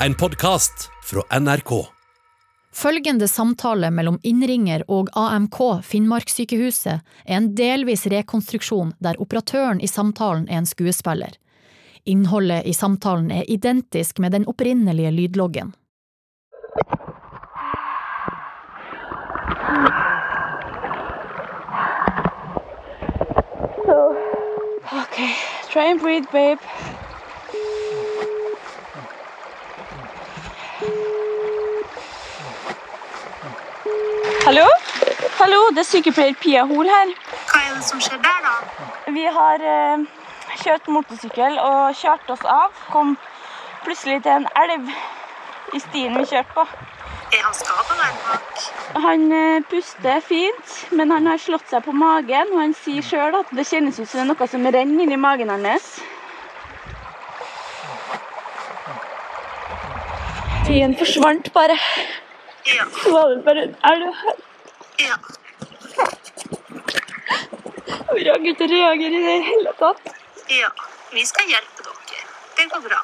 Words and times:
En 0.00 0.14
podkast 0.14 0.90
fra 1.02 1.40
NRK. 1.40 1.86
Følgende 2.72 3.28
samtale 3.28 3.88
mellom 3.90 4.18
innringer 4.22 4.82
og 4.92 5.08
AMK 5.16 5.56
Finnmarkssykehuset 5.88 7.00
er 7.24 7.36
en 7.38 7.48
delvis 7.56 8.04
rekonstruksjon 8.12 8.92
der 9.00 9.16
operatøren 9.22 9.80
i 9.80 9.88
samtalen 9.88 10.44
er 10.50 10.60
en 10.60 10.68
skuespiller. 10.68 11.38
Innholdet 12.04 12.68
i 12.68 12.74
samtalen 12.76 13.30
er 13.32 13.48
identisk 13.48 14.20
med 14.20 14.36
den 14.36 14.44
opprinnelige 14.44 15.14
lydloggen. 15.16 15.72
Okay, 24.92 25.32
try 25.72 25.88
and 25.88 26.00
breathe, 26.00 26.28
babe. 26.32 26.60
Hallo? 34.46 34.62
Hallo, 35.40 35.56
det 35.74 35.80
er 35.82 35.86
sykepleier 35.88 36.36
Pia 36.38 36.60
Hol 36.70 36.86
her. 36.86 37.08
Hva 37.50 37.60
er 37.66 37.72
det 37.74 37.82
som 37.82 37.98
skjer 37.98 38.20
der, 38.22 38.44
da? 38.44 38.84
Vi 39.10 39.24
har 39.36 39.62
eh, 39.70 40.02
kjørt 40.60 40.84
motorsykkel 40.94 41.56
og 41.58 41.96
kjørt 41.98 42.28
oss 42.30 42.44
av. 42.46 42.76
Kom 42.92 43.16
plutselig 43.82 44.20
til 44.22 44.36
en 44.36 44.46
elv 44.60 44.92
i 45.74 45.80
stien 45.82 46.14
vi 46.14 46.22
kjørte 46.30 46.54
på. 46.54 46.62
Er 47.34 47.42
han 47.42 47.56
skada 47.58 47.96
der 47.98 48.20
bak? 48.28 48.62
Han 49.08 49.24
eh, 49.34 49.64
puster 49.72 50.22
fint, 50.28 50.76
men 50.94 51.10
han 51.10 51.26
har 51.26 51.42
slått 51.42 51.66
seg 51.72 51.82
på 51.88 51.94
magen. 52.04 52.52
Og 52.54 52.60
han 52.62 52.76
sier 52.84 53.02
sjøl 53.02 53.34
at 53.40 53.50
det 53.50 53.64
kjennes 53.66 53.98
ut 53.98 54.04
som 54.04 54.20
det 54.20 54.28
er 54.28 54.30
noe 54.30 54.48
som 54.52 54.68
renner 54.78 55.16
i 55.16 55.18
magen 55.24 55.50
hans. 55.56 55.88
Tiden 60.70 60.94
forsvant 61.02 61.50
bare. 61.58 61.80
Ja. 62.66 62.84
Så 63.02 63.12
var 63.12 63.30
det 63.30 63.42
bare 63.44 63.62
en 63.62 63.76
elv 63.92 64.14
her. 64.22 64.40
Ja. 65.06 65.16
Vi 68.14 68.24
rakk 68.26 68.48
ikke 68.50 68.66
å 68.66 68.92
i 68.96 69.10
det 69.12 69.38
hele 69.50 69.72
tatt. 69.78 70.10
Ja. 70.50 70.72
Vi 71.12 71.22
skal 71.26 71.46
hjelpe 71.50 71.86
dere. 71.86 72.26
Det 72.56 72.66
går 72.72 72.82
bra. 72.88 73.00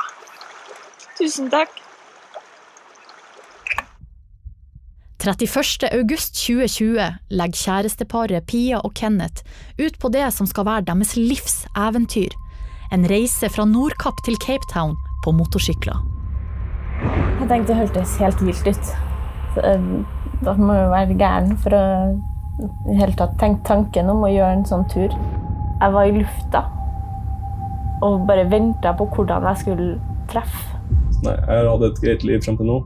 Tusen 1.19 1.51
takk. 1.53 1.83
31. 5.23 5.87
august 5.93 6.35
2020 6.35 6.99
legger 7.31 7.61
kjæresteparet 7.61 8.47
Pia 8.51 8.81
og 8.83 8.97
Kenneth 8.99 9.45
ut 9.79 9.99
på 10.03 10.11
det 10.11 10.25
som 10.35 10.49
skal 10.51 10.67
være 10.67 10.89
deres 10.89 11.15
livs 11.15 11.61
eventyr. 11.79 12.35
En 12.93 13.07
reise 13.09 13.47
fra 13.55 13.65
Nordkapp 13.69 14.19
til 14.27 14.35
Cape 14.43 14.67
Town 14.73 14.97
på 15.23 15.31
motorsykler. 15.37 16.03
Jeg 17.39 17.49
tenkte 17.49 17.71
det 17.71 17.81
hørtes 17.85 18.19
helt 18.19 18.43
vilt 18.43 18.67
ut. 18.67 19.12
Så, 19.55 19.61
eh, 19.61 19.81
Da 20.43 20.57
må 20.59 20.75
jeg 20.75 20.91
være 20.91 21.19
gæren 21.21 21.57
for 21.57 21.71
å 21.71 21.83
i 22.91 22.97
hele 22.99 23.15
tatt 23.17 23.37
tenke 23.41 23.63
tanken 23.65 24.11
om 24.11 24.25
å 24.27 24.31
gjøre 24.31 24.59
en 24.59 24.65
sånn 24.69 24.85
tur. 24.91 25.15
Jeg 25.81 25.95
var 25.95 26.09
i 26.09 26.17
lufta 26.19 26.65
og 28.03 28.27
bare 28.27 28.49
venta 28.51 28.93
på 28.99 29.07
hvordan 29.15 29.47
jeg 29.51 29.63
skulle 29.63 29.89
treffe. 30.31 30.79
Nei, 31.23 31.37
jeg 31.39 31.47
har 31.47 31.71
hatt 31.71 31.87
et 31.87 32.03
greit 32.03 32.27
liv 32.27 32.43
frem 32.43 32.59
til 32.59 32.67
nå. 32.67 32.81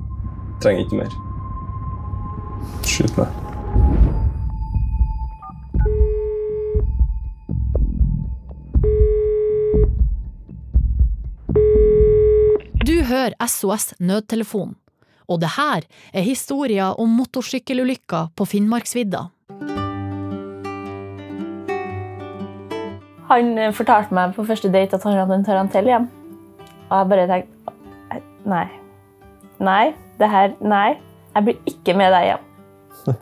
Trenger 0.61 0.85
ikke 0.85 1.01
mer. 1.01 1.17
Skyt 2.85 3.17
meg. 3.17 3.33
Du 12.87 12.97
hører 13.09 13.33
SOS 13.49 13.95
Nødtelefon, 13.99 14.77
og 15.29 15.41
det 15.43 15.55
her 15.57 15.87
er 16.13 16.27
historia 16.27 16.93
om 16.95 17.17
motorsykkelulykka 17.19 18.29
på 18.37 18.47
Finnmarksvidda. 18.53 19.27
Han 23.27 23.59
eh, 23.59 23.73
fortalte 23.75 24.15
meg 24.15 24.35
på 24.37 24.47
første 24.47 24.71
date 24.73 24.99
at 24.99 25.07
han 25.07 25.19
hadde 25.19 25.41
en 25.41 25.47
tarantell 25.47 25.91
hjem. 25.91 26.09
Og 26.87 26.95
jeg 26.95 27.11
bare 27.13 27.29
tenkte 27.31 28.23
nei. 28.47 28.67
Nei, 29.59 29.85
det 30.21 30.31
her 30.31 30.55
Nei. 30.63 30.89
Jeg 31.37 31.45
blir 31.45 31.69
ikke 31.69 31.93
med 31.99 32.15
deg 32.15 32.31
hjem. 32.31 32.45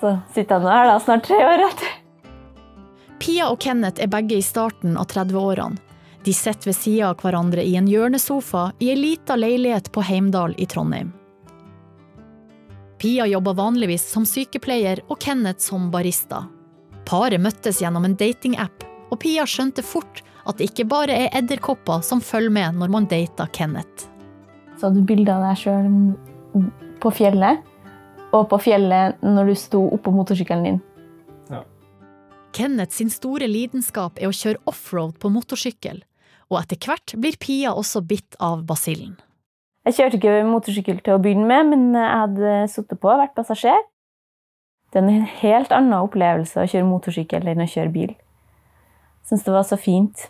Så 0.00 0.16
sitter 0.34 0.58
han 0.58 0.66
nå 0.66 0.72
her 0.74 0.90
da, 0.90 0.96
snart 1.00 1.24
tre 1.24 1.38
år 1.40 1.62
etter. 1.70 1.94
Pia 3.20 3.46
og 3.52 3.60
Kenneth 3.60 4.00
er 4.02 4.10
begge 4.12 4.38
i 4.40 4.44
starten 4.44 4.98
av 5.00 5.08
30-årene. 5.12 5.80
De 6.24 6.34
sitter 6.36 6.68
ved 6.68 6.76
sida 6.76 7.14
av 7.14 7.22
hverandre 7.22 7.64
i 7.64 7.78
en 7.80 7.88
hjørnesofa 7.88 8.66
i 8.80 8.90
ei 8.92 8.98
lita 8.98 9.38
leilighet 9.40 9.88
på 9.92 10.04
Heimdal 10.04 10.52
i 10.60 10.66
Trondheim. 10.68 11.14
Pia 13.00 13.26
jobber 13.26 13.54
vanligvis 13.56 14.02
som 14.12 14.26
sykepleier 14.28 15.00
og 15.08 15.16
Kenneth 15.24 15.64
som 15.64 15.86
barista. 15.92 16.42
Paret 17.08 17.40
møttes 17.40 17.78
gjennom 17.80 18.04
en 18.04 18.16
datingapp, 18.20 18.84
og 19.08 19.16
Pia 19.22 19.46
skjønte 19.48 19.80
fort 19.80 20.20
at 20.44 20.58
det 20.58 20.68
ikke 20.68 20.84
bare 20.90 21.16
er 21.16 21.38
edderkopper 21.38 22.04
som 22.04 22.20
følger 22.20 22.52
med 22.52 22.76
når 22.76 22.92
man 22.92 23.08
dater 23.08 23.48
Kenneth. 23.56 24.04
Så 24.76 24.90
hadde 24.90 25.00
du 25.00 25.08
bilde 25.08 25.32
av 25.32 25.46
deg 25.46 25.62
sjøl 25.62 25.88
på 27.00 27.14
fjellet, 27.16 27.64
og 28.36 28.44
på 28.52 28.60
fjellet 28.66 29.24
når 29.24 29.48
du 29.48 29.54
sto 29.56 29.80
oppå 29.96 30.12
motorsykkelen 30.12 30.68
din. 30.68 30.78
Kenneth 32.52 32.98
sin 32.98 33.08
store 33.08 33.48
lidenskap 33.48 34.20
er 34.20 34.28
å 34.28 34.36
kjøre 34.36 34.60
offroad 34.68 35.16
på 35.22 35.32
motorsykkel, 35.32 36.04
og 36.52 36.60
etter 36.60 36.84
hvert 36.84 37.16
blir 37.16 37.40
Pia 37.40 37.72
også 37.72 38.04
bitt 38.04 38.36
av 38.44 38.66
basillen. 38.68 39.16
Jeg 39.88 39.96
kjørte 39.96 40.18
ikke 40.18 40.40
motorsykkel 40.44 40.98
til 41.00 41.16
å 41.16 41.20
begynne 41.22 41.48
med, 41.48 41.70
men 41.72 41.84
jeg 41.96 42.18
hadde 42.22 42.56
sittet 42.68 43.00
på 43.00 43.08
og 43.08 43.22
vært 43.22 43.36
passasjer. 43.38 43.80
Det 44.90 45.00
er 45.00 45.06
en 45.06 45.28
helt 45.40 45.72
annen 45.72 45.96
opplevelse 46.02 46.60
å 46.60 46.68
kjøre 46.68 46.88
motorsykkel 46.88 47.46
enn 47.48 47.64
å 47.64 47.68
kjøre 47.70 47.94
bil. 47.94 48.12
Jeg 48.12 49.30
syns 49.30 49.46
det 49.46 49.54
var 49.54 49.64
så 49.68 49.78
fint. 49.80 50.26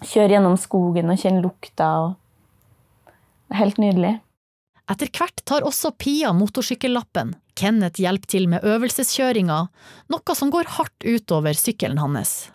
Kjøre 0.00 0.34
gjennom 0.34 0.58
skogen 0.60 1.12
og 1.12 1.22
kjenne 1.22 1.44
lukta. 1.44 1.88
Og... 2.04 3.14
Helt 3.56 3.80
nydelig. 3.80 4.18
Etter 4.90 5.10
hvert 5.14 5.44
tar 5.46 5.64
også 5.66 5.92
Pia 5.94 6.32
motorsykkellappen. 6.34 7.36
Kenneth 7.56 8.02
hjelper 8.02 8.32
til 8.32 8.48
med 8.50 8.64
øvelseskjøringa, 8.66 9.60
noe 10.10 10.36
som 10.36 10.50
går 10.52 10.72
hardt 10.76 11.06
utover 11.06 11.56
sykkelen 11.56 12.00
hans. 12.02 12.50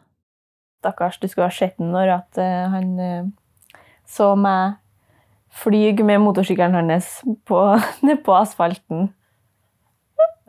Stakkars, 0.83 1.19
du 1.21 1.29
skulle 1.29 1.47
ha 1.49 1.55
sett 1.55 1.79
ham 1.79 1.93
når 1.93 2.11
eh, 2.17 2.65
han 2.73 2.89
eh, 3.01 3.29
så 4.09 4.33
meg 4.37 4.81
fly 5.55 5.93
med 6.03 6.21
motorsykkelen 6.23 6.75
hans 6.75 7.19
på, 7.47 7.61
ned 8.05 8.23
på 8.25 8.35
asfalten. 8.37 9.09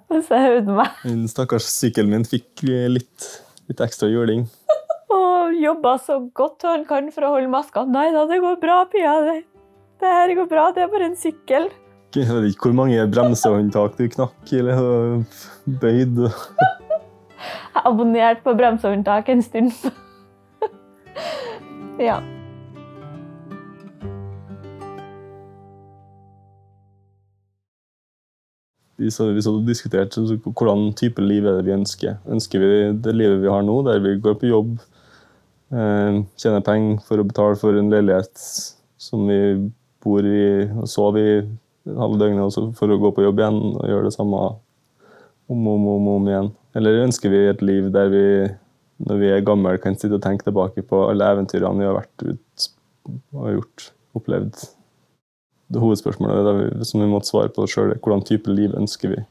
Og 0.07 0.23
så 0.23 0.39
høvde 0.39 0.77
meg. 0.77 1.01
Den 1.03 1.27
stakkars 1.31 1.67
sykkelen 1.67 2.13
min 2.15 2.29
fikk 2.29 2.63
litt, 2.67 3.31
litt 3.67 3.83
ekstra 3.83 4.09
juling. 4.11 4.45
Og 5.11 5.57
jobba 5.59 5.97
så 6.03 6.21
godt 6.35 6.67
han 6.67 6.85
kan 6.87 7.11
for 7.15 7.27
å 7.27 7.33
holde 7.35 7.51
maska. 7.51 7.87
Nei 7.91 8.09
da, 8.15 8.27
det 8.31 8.39
går 8.43 8.61
bra, 8.63 8.85
Pia. 8.91 9.17
Det, 9.27 9.41
det 10.03 10.15
her 10.15 10.35
går 10.39 10.49
bra, 10.51 10.69
det 10.75 10.85
er 10.85 10.93
bare 10.93 11.11
en 11.11 11.19
sykkel. 11.19 11.69
Jeg 12.17 12.31
vet 12.33 12.47
ikke 12.49 12.71
hvor 12.71 12.77
mange 12.79 13.03
bremsehåndtak 13.13 13.99
du 13.99 14.07
knakk 14.09 14.53
eller 14.57 14.79
bøyd. 15.83 16.23
Jeg 17.77 17.83
abonnerte 17.83 18.47
på 18.47 18.55
bremsehåndtak 18.57 19.29
en 19.35 19.45
stund. 19.45 19.75
ja. 22.09 22.23
Vi 28.97 29.11
hadde 29.13 29.67
diskutert 29.67 30.17
hvordan 30.17 30.91
type 30.97 31.21
liv 31.21 31.45
er 31.45 31.59
det 31.59 31.67
vi 31.67 31.75
ønsker. 31.77 32.17
Ønsker 32.33 32.63
vi 32.63 32.71
det 33.05 33.13
livet 33.17 33.43
vi 33.43 33.53
har 33.53 33.65
nå, 33.67 33.81
der 33.85 34.01
vi 34.05 34.15
går 34.25 34.39
på 34.41 34.49
jobb, 34.49 34.77
eh, 35.73 36.23
tjener 36.41 36.65
penger 36.65 37.03
for 37.05 37.21
å 37.21 37.27
betale 37.29 37.59
for 37.61 37.77
en 37.77 37.93
leilighet 37.93 38.47
som 38.97 39.27
vi 39.29 39.41
bor 40.05 40.25
i 40.25 40.67
og 40.71 40.87
sover 40.89 41.27
i 41.27 41.97
halve 41.99 42.21
døgnet 42.23 42.77
for 42.79 42.91
å 42.91 43.01
gå 43.03 43.13
på 43.15 43.27
jobb 43.27 43.43
igjen 43.43 43.61
og 43.75 43.91
gjøre 43.91 44.09
det 44.09 44.17
samme 44.17 44.39
om 45.47 45.67
og 45.69 45.75
om, 45.77 45.89
om, 45.93 46.09
om 46.17 46.31
igjen? 46.31 46.49
Eller 46.77 47.05
ønsker 47.05 47.33
vi 47.33 47.45
et 47.51 47.63
liv 47.63 47.93
der 47.95 48.11
vi 48.13 48.25
når 49.07 49.21
vi 49.21 49.29
er 49.29 49.45
gamle, 49.45 49.77
kan 49.83 49.97
sitte 49.99 50.17
og 50.17 50.25
tenke 50.25 50.47
tilbake 50.47 50.85
på 50.89 51.03
alle 51.11 51.29
eventyrene 51.35 51.83
vi 51.83 51.89
har 51.89 51.99
vært 51.99 52.25
ut 52.31 52.69
og 53.37 53.51
gjort, 53.53 53.91
opplevd? 54.17 54.63
Det 55.67 55.81
hovedspørsmålet 55.83 56.79
er 56.81 56.85
som 56.87 57.01
vi 57.03 57.09
måtte 57.11 57.27
svare 57.27 57.51
på 57.51 57.67
sjøl. 57.67 57.97
Hvordan 57.99 58.23
type 58.27 58.53
liv 58.55 58.75
ønsker 58.79 59.17
vi? 59.17 59.25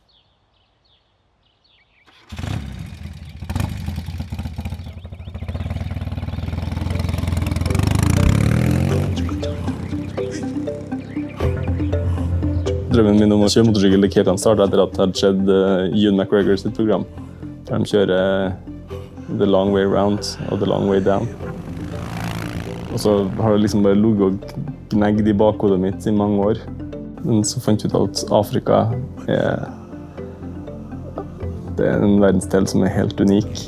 Drømmen 12.92 13.20
min 13.20 13.32
om 13.36 13.42
å 13.44 13.48
kjøre 13.52 13.68
motorsykkel 13.68 14.04
til 14.04 14.12
Cape 14.12 14.28
Town 14.28 14.40
starta 14.40 14.68
etter 14.68 14.84
at 14.84 14.94
det 14.94 15.04
hadde 15.04 15.20
skjedd 15.20 15.50
uh, 15.52 15.88
Ewan 15.88 16.20
McGregor 16.20 16.60
sitt 16.60 16.76
program. 16.76 17.08
Der 17.68 17.80
de 17.80 17.92
kjører 17.92 18.56
The 19.40 19.48
Long 19.48 19.72
Way 19.76 19.88
Round 19.88 20.36
og 20.52 20.60
The 20.60 20.68
Long 20.68 20.92
Way 20.92 21.04
Down. 21.04 21.28
Og 22.96 23.00
så 23.04 23.14
har 23.28 23.52
det 23.52 23.66
liksom 23.66 23.82
bare 23.84 23.98
ligget 24.00 24.24
og 24.24 24.68
gnagd 24.94 25.28
i 25.28 25.34
bakhodet 25.36 25.82
mitt 25.84 26.06
i 26.08 26.14
mange 26.16 26.40
år. 26.40 26.60
Men 27.26 27.42
så 27.44 27.60
fant 27.60 27.82
vi 27.84 27.90
ut 27.92 27.96
at 28.00 28.22
Afrika 28.32 28.86
er 29.28 29.66
Det 31.76 31.90
er 31.92 32.06
en 32.06 32.22
verdensdel 32.22 32.64
som 32.72 32.86
er 32.88 32.94
helt 32.96 33.20
unik. 33.20 33.66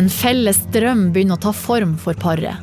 En 0.00 0.08
felles 0.08 0.62
drøm 0.72 1.10
begynner 1.12 1.36
å 1.36 1.44
ta 1.44 1.52
form 1.52 1.98
for 2.00 2.16
paret. 2.16 2.56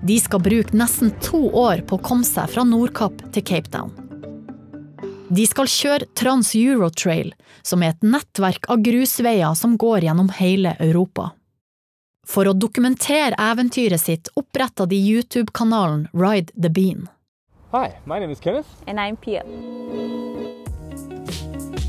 De 0.00 0.16
skal 0.24 0.40
bruke 0.40 0.72
nesten 0.72 1.12
to 1.20 1.50
år 1.52 1.84
på 1.84 2.00
å 2.00 2.04
komme 2.08 2.24
seg 2.24 2.48
fra 2.56 2.64
Nordkapp 2.64 3.26
til 3.36 3.44
Cape 3.44 3.68
Town. 3.76 4.05
De 5.28 5.42
skal 5.46 5.66
kjøre 5.66 6.06
Trans 6.14 6.52
Eurotrail, 6.54 7.32
som 7.66 7.82
er 7.82 7.94
et 7.94 8.04
nettverk 8.06 8.68
av 8.70 8.78
grusveier 8.86 9.56
som 9.58 9.74
går 9.80 10.06
gjennom 10.06 10.28
hele 10.38 10.76
Europa. 10.78 11.32
For 12.26 12.46
å 12.46 12.54
dokumentere 12.54 13.34
eventyret 13.38 14.02
sitt 14.02 14.30
oppretta 14.38 14.86
de 14.86 14.98
YouTube-kanalen 14.98 16.06
Ride 16.14 16.54
the 16.54 16.70
Bean. 16.70 17.08
Hi, 17.72 17.98
my 18.06 18.20
name 18.20 18.30
is 18.30 18.38
Kenneth. 18.38 18.70
And 18.86 19.00
I'm 19.00 19.16
Pia. 19.16 19.42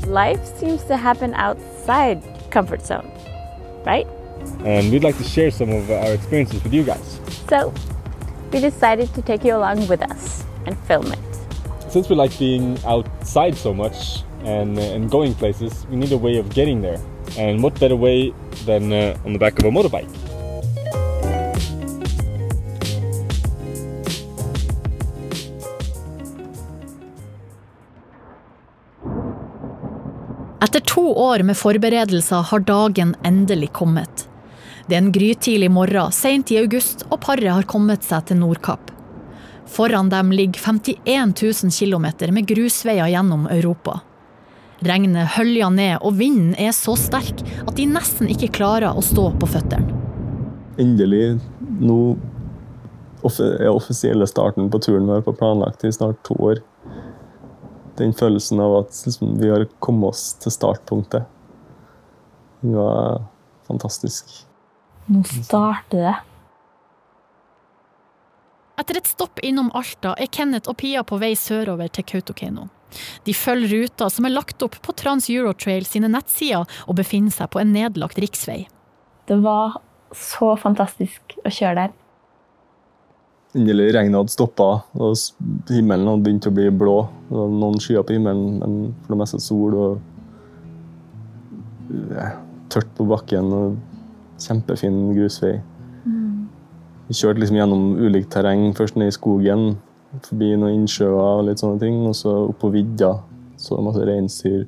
Life 0.06 0.42
seems 0.58 0.82
to 0.84 0.96
happen 0.96 1.34
outside 1.34 2.22
comfort 2.50 2.82
zone, 2.84 3.06
right? 3.86 4.06
And 4.64 4.90
we'd 4.90 5.04
like 5.04 5.18
to 5.18 5.24
share 5.24 5.50
some 5.50 5.70
of 5.70 5.90
our 5.90 6.12
experiences 6.12 6.62
with 6.64 6.74
you 6.74 6.82
guys. 6.82 7.20
So, 7.48 7.72
we 8.52 8.60
decided 8.60 9.14
to 9.14 9.22
take 9.22 9.44
you 9.44 9.54
along 9.54 9.86
with 9.86 10.02
us 10.02 10.44
and 10.66 10.76
film 10.86 11.12
it. 11.12 11.47
Since 11.88 12.10
we 12.10 12.16
like 12.16 12.38
being 12.38 12.76
outside 12.84 13.56
so 13.56 13.72
much 13.72 14.22
and, 14.44 14.78
uh, 14.78 14.82
and 14.82 15.10
going 15.10 15.34
places, 15.34 15.86
we 15.90 15.96
need 15.96 16.12
a 16.12 16.18
way 16.18 16.36
of 16.36 16.54
getting 16.54 16.82
there. 16.82 17.00
And 17.38 17.62
what 17.62 17.80
better 17.80 17.96
way 17.96 18.34
than 18.66 18.92
uh, 18.92 19.16
on 19.24 19.32
the 19.32 19.38
back 19.38 19.58
of 19.58 19.64
a 19.64 19.70
motorbike? 19.70 20.08
Etter 30.60 30.80
to 30.80 31.14
år 31.14 31.42
med 31.42 31.56
forberedelser 31.56 32.36
har 32.36 32.60
dagen 32.60 33.16
endelig 33.24 33.72
kommet. 33.72 34.28
Det 34.86 34.96
er 34.96 35.02
en 35.06 35.12
grytidlig 35.12 35.70
morgen 35.70 36.12
sent 36.12 36.52
i 36.52 36.60
august, 36.60 37.06
og 37.08 37.20
paret 37.24 37.48
har 37.48 37.64
kommet 37.64 38.04
seg 38.04 38.28
til 38.28 38.42
Nordkapp. 38.44 38.97
Foran 39.68 40.08
dem 40.08 40.32
ligger 40.32 40.60
51 40.60 41.34
000 41.62 41.72
km 41.72 42.32
med 42.34 42.46
grusveier 42.48 43.10
gjennom 43.12 43.46
Europa. 43.52 44.00
Regnet 44.80 45.34
høljer 45.34 45.70
ned, 45.74 45.98
og 46.06 46.14
vinden 46.20 46.54
er 46.54 46.72
så 46.76 46.94
sterk 46.98 47.42
at 47.66 47.74
de 47.76 47.86
nesten 47.90 48.30
ikke 48.30 48.52
klarer 48.60 48.94
å 48.94 49.02
stå 49.02 49.30
på 49.40 49.48
føttene. 49.50 49.96
Endelig, 50.78 51.40
nå 51.82 51.98
er 53.26 53.72
offisielle 53.72 54.28
starten 54.30 54.68
på 54.70 54.78
turen 54.78 55.08
vår 55.10 55.24
på 55.26 55.34
planlagt 55.40 55.82
i 55.84 55.90
snart 55.92 56.20
to 56.26 56.36
år. 56.38 56.62
Den 57.98 58.14
følelsen 58.14 58.62
av 58.62 58.76
at 58.84 59.00
liksom, 59.06 59.34
vi 59.40 59.50
har 59.50 59.66
kommet 59.82 60.14
oss 60.14 60.30
til 60.38 60.54
startpunktet, 60.54 61.26
den 62.62 62.78
var 62.78 63.24
fantastisk. 63.66 64.30
Nå 65.10 65.24
starter 65.26 66.04
det. 66.06 66.14
Etter 68.78 69.00
et 69.00 69.08
stopp 69.10 69.40
innom 69.42 69.72
Alta 69.74 70.12
er 70.14 70.30
Kenneth 70.30 70.70
og 70.70 70.78
Pia 70.78 71.02
på 71.06 71.18
vei 71.18 71.32
sørover 71.38 71.90
til 71.90 72.06
Kautokeino. 72.06 72.68
De 73.26 73.34
følger 73.34 73.72
ruta 73.74 74.06
som 74.12 74.28
er 74.28 74.36
lagt 74.36 74.62
opp 74.64 74.78
på 74.84 74.94
Trans 74.96 75.26
Eurotrail 75.32 75.84
sine 75.86 76.08
nettsider, 76.12 76.64
og 76.86 76.98
befinner 77.00 77.34
seg 77.34 77.50
på 77.52 77.60
en 77.60 77.74
nedlagt 77.74 78.20
riksvei. 78.22 78.62
Det 79.28 79.38
var 79.42 79.80
så 80.14 80.54
fantastisk 80.60 81.34
å 81.42 81.50
kjøre 81.52 81.82
der. 81.82 81.96
Endelig 83.58 83.90
regnet 83.96 84.16
hadde 84.20 84.32
stoppa, 84.32 84.68
og 84.94 85.16
himmelen 85.72 86.08
hadde 86.08 86.24
begynt 86.24 86.48
å 86.48 86.54
bli 86.54 86.68
blå. 86.70 86.98
Det 87.28 87.36
var 87.40 87.52
noen 87.58 87.82
skyer 87.82 88.04
på 88.06 88.14
himmelen, 88.14 88.60
men 88.62 88.94
for 89.02 89.14
det 89.14 89.20
meste 89.24 89.40
sol 89.42 89.76
og 89.82 89.90
tørt 92.72 92.90
på 92.96 93.08
bakken 93.08 93.52
og 93.56 93.78
kjempefin 94.44 95.00
grusvei. 95.16 95.56
Vi 97.08 97.16
kjørte 97.16 97.40
liksom 97.40 97.56
gjennom 97.56 97.84
ulikt 97.96 98.28
terreng, 98.34 98.66
først 98.76 98.98
ned 99.00 99.08
i 99.08 99.16
skogen, 99.16 99.70
forbi 100.26 100.52
noen 100.56 100.82
innsjøer 100.82 101.14
og 101.16 101.46
litt 101.46 101.62
sånne 101.62 101.80
ting, 101.80 102.02
og 102.08 102.16
så 102.16 102.34
opp 102.50 102.58
på 102.60 102.72
vidda. 102.74 103.14
Så 103.58 103.80
masse 103.82 104.04
reinsdyr. 104.06 104.66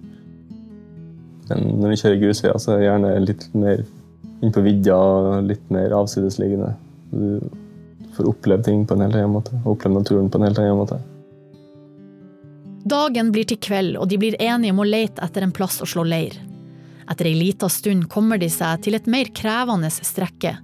Men 1.51 1.67
når 1.83 1.93
vi 1.93 1.99
kjører 2.01 2.23
grusveier, 2.25 2.59
så 2.59 2.73
er 2.73 2.81
det 2.81 2.87
gjerne 2.89 3.11
litt 3.27 3.45
mer 3.55 3.83
inn 4.41 4.55
på 4.55 4.65
vidda, 4.65 4.97
og 4.97 5.51
litt 5.51 5.69
mer 5.75 5.93
avsidesliggende. 5.99 6.73
Du 7.13 8.09
får 8.17 8.33
oppleve 8.33 8.65
ting 8.67 8.87
på 8.87 8.97
en 8.97 9.05
helt 9.05 9.19
annen 9.19 9.37
måte. 9.37 9.61
Oppleve 9.69 10.01
naturen 10.01 10.33
på 10.33 10.41
en 10.41 10.49
helt 10.49 10.63
annen 10.63 10.81
måte. 10.81 11.01
Dagen 12.89 13.29
blir 13.35 13.45
til 13.45 13.61
kveld, 13.61 13.99
og 14.01 14.09
de 14.09 14.17
blir 14.17 14.39
enige 14.41 14.73
om 14.73 14.81
å 14.81 14.89
lete 14.89 15.21
etter 15.21 15.45
en 15.45 15.53
plass 15.53 15.83
å 15.85 15.89
slå 15.89 16.07
leir. 16.09 16.39
Etter 17.11 17.29
ei 17.29 17.37
lita 17.37 17.69
stund 17.69 18.09
kommer 18.09 18.41
de 18.41 18.49
seg 18.49 18.81
til 18.87 18.97
et 18.97 19.09
mer 19.11 19.29
krevende 19.37 19.91
strekke. 19.93 20.57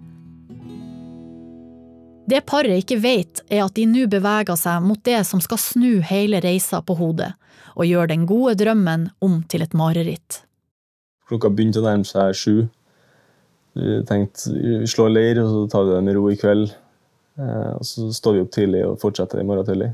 Det 2.26 2.40
paret 2.42 2.82
ikke 2.82 2.98
vet, 2.98 3.42
er 3.46 3.62
at 3.62 3.76
de 3.76 3.84
nå 3.86 4.08
beveger 4.10 4.58
seg 4.58 4.82
mot 4.82 4.98
det 5.06 5.20
som 5.28 5.42
skal 5.42 5.60
snu 5.62 6.00
hele 6.08 6.40
reisa 6.42 6.80
på 6.82 6.96
hodet, 6.98 7.32
og 7.78 7.86
gjøre 7.86 8.10
den 8.14 8.24
gode 8.26 8.56
drømmen 8.58 9.10
om 9.22 9.44
til 9.46 9.62
et 9.62 9.76
mareritt. 9.78 10.40
Klokka 11.30 11.50
begynte 11.50 11.82
å 11.82 11.86
nærme 11.86 12.06
seg 12.06 12.34
sju. 12.38 12.56
Vi 13.76 14.00
tenkte 14.08 14.54
vi 14.56 14.88
slår 14.90 15.12
leir, 15.12 15.40
og 15.42 15.52
så 15.52 15.62
tar 15.70 15.86
vi 15.86 15.94
det 15.94 16.02
med 16.08 16.18
ro 16.18 16.26
i 16.32 16.38
kveld. 16.40 16.74
Eh, 17.36 17.72
og 17.76 17.84
så 17.86 18.08
står 18.16 18.36
vi 18.36 18.42
opp 18.42 18.52
tidlig 18.54 18.82
og 18.88 18.98
fortsetter 19.02 19.42
i 19.42 19.46
morgen 19.46 19.68
tidlig. 19.68 19.92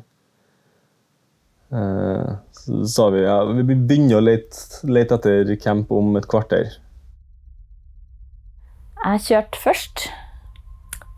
Eh, 1.72 2.32
så 2.62 2.80
sa 2.94 3.08
vi 3.12 3.24
ja, 3.24 3.38
vi 3.48 3.64
begynner 3.72 4.20
å 4.20 4.24
lete, 4.24 4.82
lete 4.88 5.18
etter 5.18 5.54
camp 5.60 5.92
om 5.92 6.16
et 6.20 6.28
kvarter. 6.30 6.78
Jeg 9.02 9.24
kjørte 9.26 9.64
først. 9.64 10.06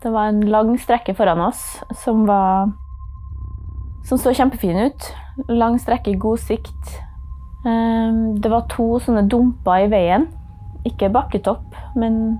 Det 0.03 0.11
var 0.13 0.29
en 0.29 0.41
lang 0.41 0.75
strekke 0.77 1.15
foran 1.17 1.41
oss 1.47 1.61
som 2.03 2.25
var 2.27 2.71
Som 4.05 4.19
så 4.21 4.35
kjempefin 4.37 4.77
ut. 4.85 5.05
Lang 5.49 5.79
strekke, 5.81 6.13
god 6.21 6.37
sikt. 6.37 6.91
Ehm, 7.65 8.35
Det 8.41 8.51
var 8.51 8.67
to 8.69 8.99
sånne 9.01 9.27
dumper 9.27 9.85
i 9.85 9.89
veien. 9.89 10.27
Ikke 10.85 11.09
bakketopp, 11.09 11.73
men 11.95 12.39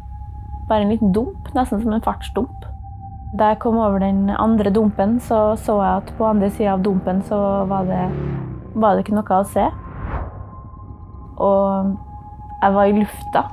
bare 0.69 0.81
en 0.85 0.91
liten 0.93 1.11
dump, 1.11 1.49
nesten 1.55 1.81
som 1.81 1.93
en 1.93 2.05
fartsdump. 2.05 2.67
Da 3.39 3.49
jeg 3.49 3.59
kom 3.59 3.77
over 3.81 3.99
den 3.99 4.29
andre 4.29 4.69
dumpen, 4.69 5.19
så 5.19 5.57
så 5.57 5.79
jeg 5.81 6.03
at 6.03 6.13
på 6.17 6.29
andre 6.29 6.49
sida 6.49 6.73
av 6.73 6.83
dumpen 6.83 7.23
så 7.23 7.65
var 7.67 7.83
det, 7.89 8.03
var 8.75 8.95
det 8.95 9.05
ikke 9.05 9.15
noe 9.17 9.39
å 9.41 9.43
se. 9.49 9.65
Og 11.37 11.97
jeg 12.61 12.73
var 12.73 12.85
i 12.85 12.99
lufta. 12.99 13.43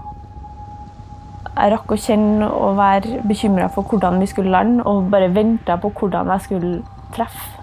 Jeg 1.53 1.69
rakk 1.69 1.91
å 1.93 1.97
kjenne 2.01 2.47
og 2.49 2.79
være 2.79 3.19
bekymra 3.29 3.67
for 3.75 3.85
hvordan 3.85 4.17
vi 4.23 4.29
skulle 4.31 4.55
lande, 4.55 4.87
og 4.89 5.11
bare 5.13 5.29
venta 5.35 5.77
på 5.77 5.91
hvordan 5.99 6.31
jeg 6.33 6.45
skulle 6.47 6.79
treffe. 7.13 7.61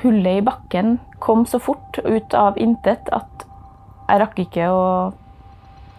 Hullet 0.00 0.40
i 0.40 0.44
bakken 0.44 0.96
kom 1.20 1.44
så 1.48 1.60
fort 1.60 2.00
ut 2.04 2.36
av 2.36 2.56
intet 2.60 3.08
at 3.12 3.44
jeg 4.08 4.20
rakk 4.22 4.40
ikke 4.46 4.70
å, 4.72 4.82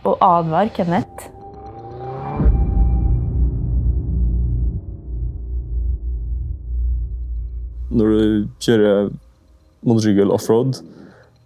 å 0.09 0.17
advare 0.25 0.73
Kenneth. 0.73 1.29
Når 7.93 8.13
du 8.13 8.21
kjører 8.65 9.11
motorsykkel 9.85 10.33
offroad 10.33 10.81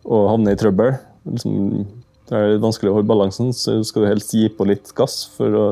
og 0.07 0.29
havner 0.31 0.55
i 0.55 0.59
trøbbel, 0.63 0.95
liksom, 1.27 1.83
det 2.31 2.39
er 2.39 2.61
vanskelig 2.63 2.87
å 2.87 2.95
holde 2.95 3.09
balansen, 3.09 3.49
så 3.51 3.81
skal 3.83 4.05
du 4.05 4.07
helst 4.07 4.31
gi 4.31 4.45
på 4.55 4.63
litt 4.69 4.93
gass. 4.95 5.25
for 5.35 5.51
å, 5.51 5.65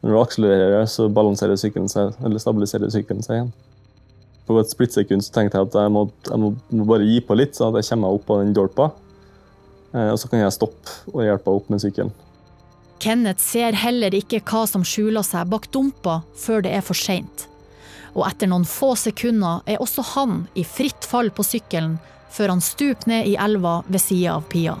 Når 0.00 0.12
du 0.12 0.18
akselererer, 0.20 0.86
så 0.88 1.08
balanserer 1.12 1.58
sykkelen 1.60 1.88
seg, 1.92 2.14
eller 2.24 2.40
stabiliserer 2.40 2.92
sykkelen 2.92 3.24
seg 3.24 3.36
igjen. 3.36 3.50
På 4.46 4.56
et 4.60 4.70
splittsekund 4.70 5.26
tenkte 5.34 5.58
jeg 5.58 5.68
at 5.68 5.76
jeg 5.76 5.92
må, 5.92 6.06
jeg 6.28 6.38
må, 6.40 6.52
må 6.70 6.86
bare 6.88 7.08
gi 7.08 7.18
på 7.20 7.36
litt, 7.36 7.56
så 7.56 7.68
at 7.68 7.80
jeg 7.80 7.90
kommer 7.90 8.06
meg 8.06 8.16
opp 8.16 8.26
på 8.28 8.38
den 8.40 8.54
dolpa. 8.56 8.88
Eh, 9.92 10.08
og 10.14 10.20
så 10.22 10.30
kan 10.30 10.44
jeg 10.44 10.54
stoppe 10.54 10.96
og 11.12 11.24
hjelpe 11.26 11.52
opp 11.58 11.68
med 11.72 11.82
sykkelen. 11.82 12.14
Kenneth 13.02 13.42
ser 13.44 13.76
heller 13.76 14.14
ikke 14.16 14.40
hva 14.46 14.64
som 14.70 14.84
skjuler 14.86 15.26
seg 15.26 15.50
bak 15.52 15.68
dumpa 15.74 16.22
før 16.40 16.64
det 16.64 16.72
er 16.78 16.84
for 16.86 16.96
seint. 16.96 17.48
Og 18.16 18.24
etter 18.30 18.48
noen 18.48 18.64
få 18.64 18.94
sekunder 18.96 19.60
er 19.68 19.82
også 19.82 20.06
han 20.14 20.46
i 20.56 20.64
fritt 20.64 21.04
fall 21.04 21.28
på 21.34 21.44
sykkelen 21.44 21.98
før 22.32 22.54
han 22.54 22.64
stuper 22.64 23.10
ned 23.12 23.28
i 23.28 23.36
elva 23.40 23.82
ved 23.88 24.00
sida 24.00 24.38
av 24.38 24.48
Pia. 24.48 24.78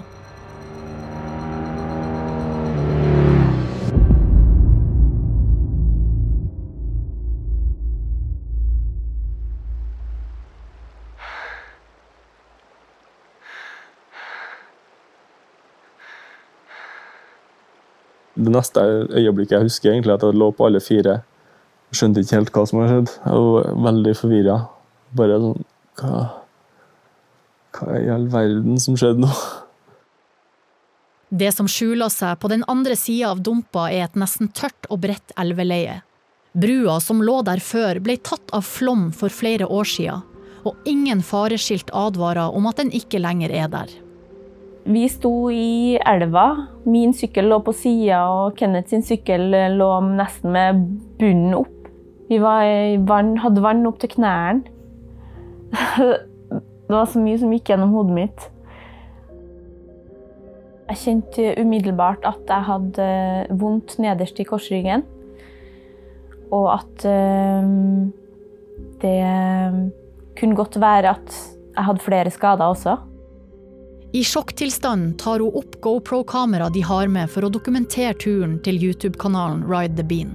Det 18.46 18.54
neste 18.54 18.82
øyeblikket 19.10 19.58
jeg 19.58 19.66
husker, 19.68 19.92
egentlig, 19.92 20.16
at 20.16 20.24
jeg 20.24 20.38
lå 20.38 20.50
på 20.54 20.68
alle 20.68 20.82
fire. 20.82 21.20
Skjønte 21.94 22.22
ikke 22.22 22.40
helt 22.40 22.52
hva 22.54 22.64
som 22.66 22.80
hadde 22.80 22.94
skjedd. 22.94 23.12
Jeg 23.26 23.44
var 23.46 23.68
veldig 23.90 24.14
forvirra. 24.18 24.56
Bare 25.16 25.38
sånn 25.42 25.62
hva, 26.00 26.24
hva 27.76 28.00
i 28.00 28.10
all 28.12 28.26
verden 28.32 28.80
som 28.82 28.98
skjedde 28.98 29.24
nå? 29.24 29.30
Det 31.28 31.50
som 31.52 31.66
skjuler 31.66 32.10
seg 32.12 32.38
på 32.38 32.50
den 32.52 32.62
andre 32.70 32.94
sida 32.98 33.32
av 33.32 33.42
dumpa 33.42 33.88
er 33.90 34.06
et 34.06 34.18
nesten 34.18 34.52
tørt 34.54 34.86
og 34.88 35.02
bredt 35.02 35.34
elveleie. 35.40 36.00
Brua 36.56 37.00
som 37.02 37.20
lå 37.20 37.40
der 37.44 37.60
før 37.60 37.98
ble 38.00 38.16
tatt 38.22 38.52
av 38.56 38.64
flom 38.64 39.10
for 39.12 39.32
flere 39.32 39.66
år 39.66 39.88
sia, 39.90 40.20
og 40.64 40.88
ingen 40.88 41.20
fareskilt 41.26 41.90
advarer 41.92 42.54
om 42.54 42.70
at 42.70 42.78
den 42.80 42.94
ikke 42.94 43.20
lenger 43.20 43.52
er 43.52 43.68
der. 43.72 43.90
Vi 44.86 45.08
sto 45.10 45.50
i 45.50 45.98
elva. 45.98 46.44
Min 46.86 47.14
sykkel 47.14 47.48
lå 47.50 47.58
på 47.66 47.72
sida, 47.74 48.20
og 48.30 48.54
Kenneth 48.58 48.92
sin 48.92 49.02
sykkel 49.02 49.50
lå 49.74 49.88
nesten 50.12 50.52
med 50.54 50.84
bunnen 51.18 51.56
opp. 51.58 51.72
Vi 52.30 52.38
vann, 52.38 53.32
hadde 53.42 53.64
vann 53.64 53.86
opp 53.90 53.98
til 54.02 54.12
knærne. 54.14 54.62
Det 56.86 56.94
var 56.94 57.08
så 57.10 57.18
mye 57.18 57.38
som 57.40 57.50
gikk 57.50 57.72
gjennom 57.72 57.90
hodet 57.96 58.14
mitt. 58.14 58.44
Jeg 60.86 61.00
kjente 61.00 61.48
umiddelbart 61.58 62.22
at 62.30 62.46
jeg 62.46 62.66
hadde 62.68 63.06
vondt 63.58 63.96
nederst 63.98 64.38
i 64.38 64.46
korsryggen. 64.46 65.02
Og 66.54 66.68
at 66.76 67.08
det 69.02 69.18
kunne 70.38 70.58
godt 70.62 70.78
være 70.78 71.16
at 71.16 71.40
jeg 71.74 71.88
hadde 71.90 72.06
flere 72.06 72.30
skader 72.30 72.70
også. 72.70 72.94
I 74.16 74.24
sjokktilstand 74.24 75.18
tar 75.18 75.40
hun 75.40 75.52
opp 75.60 75.74
GoPro-kameraet 75.80 76.72
de 76.72 76.80
har 76.88 77.08
med 77.12 77.28
for 77.28 77.44
å 77.44 77.48
dokumentere 77.52 78.14
turen 78.16 78.54
til 78.64 78.78
YouTube-kanalen 78.80 79.58
Ride 79.68 79.98
the 79.98 80.04
Bean. 80.08 80.30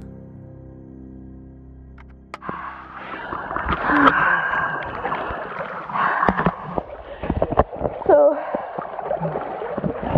So, 8.06 8.20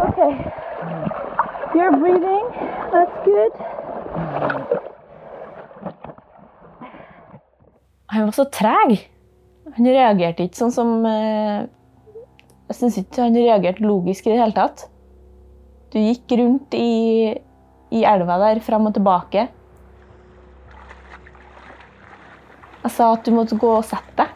okay. 0.10 0.34
You're 1.72 1.96
breathing. 2.02 2.44
That's 2.92 3.16
good. 3.24 3.56
Han 8.12 8.28
var 8.28 8.36
så 8.42 8.46
treg. 8.60 8.98
Han 9.78 9.88
reagerte 9.88 10.50
ikke 10.50 10.66
sånn 10.66 10.76
som 10.76 11.08
eh, 11.08 11.64
Jeg 12.74 12.80
syns 12.80 12.96
ikke 13.04 13.22
han 13.28 13.36
reagerte 13.38 13.86
logisk 13.86 14.26
i 14.26 14.32
det 14.34 14.40
hele 14.42 14.56
tatt. 14.58 14.88
Du 15.94 16.00
gikk 16.02 16.34
rundt 16.40 16.74
i, 16.74 17.36
i 17.94 18.02
elva 18.10 18.40
der 18.42 18.62
fram 18.66 18.88
og 18.90 18.96
tilbake. 18.96 19.44
Jeg 22.84 22.92
sa 22.96 23.12
at 23.14 23.24
du 23.28 23.32
måtte 23.36 23.56
gå 23.62 23.70
og 23.78 23.86
sette 23.88 24.18
deg. 24.18 24.32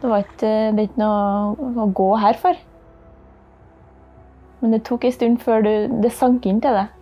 Det 0.00 0.10
var 0.12 0.22
ikke, 0.22 0.50
det 0.76 0.82
er 0.84 0.86
ikke 0.86 1.00
noe 1.02 1.82
å 1.82 1.88
gå 1.96 2.06
her 2.22 2.38
for. 2.40 2.58
Men 4.62 4.76
det 4.76 4.84
tok 4.86 5.04
en 5.08 5.14
stund 5.16 5.40
før 5.42 5.64
du, 5.66 5.72
det 6.04 6.12
sank 6.14 6.46
inn 6.48 6.62
til 6.64 6.76
deg. 6.78 6.92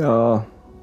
Ja, 0.00 0.16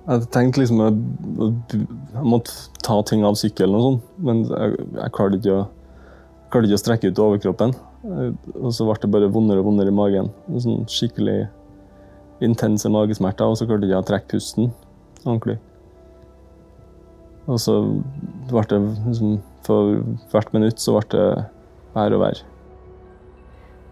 jeg 0.08 0.30
tenkte 0.34 0.64
liksom 0.64 0.82
at 0.88 1.76
jeg 1.76 2.24
måtte 2.24 2.56
ta 2.86 2.98
ting 3.08 3.26
av 3.28 3.36
sykkelen 3.40 3.76
og 3.78 3.84
sånn, 3.86 4.00
men 4.30 4.42
jeg, 4.48 4.88
jeg 5.02 5.14
klarte 5.18 5.42
ikke, 5.42 5.60
å- 5.60 6.48
klarte 6.54 6.70
ikke 6.72 6.80
å 6.80 6.84
strekke 6.86 7.12
ut 7.12 7.22
overkroppen. 7.28 7.76
Og 8.06 8.74
så 8.76 8.86
ble 8.86 8.98
det 9.02 9.12
bare 9.14 9.32
vondere 9.34 9.64
og 9.64 9.72
vondere 9.72 9.92
i 9.92 9.96
magen. 9.96 10.30
Sånn 10.54 10.86
skikkelig 10.92 11.48
intense 12.46 12.90
magesmerter, 12.94 13.50
og 13.50 13.58
så 13.58 13.66
klarte 13.66 13.88
jeg 13.88 13.96
ikke 13.96 14.04
å 14.04 14.10
trekke 14.12 14.32
pusten 14.36 14.70
ordentlig. 15.24 15.58
Og 17.48 17.60
så 17.64 17.80
ble 18.50 18.64
det 18.70 18.82
liksom 19.08 19.38
For 19.68 19.98
hvert 20.32 20.54
minutt 20.56 20.80
så 20.80 20.94
ble 20.96 21.08
det 21.12 21.26
verre 21.96 22.16
og 22.16 22.22
verre. 22.22 22.46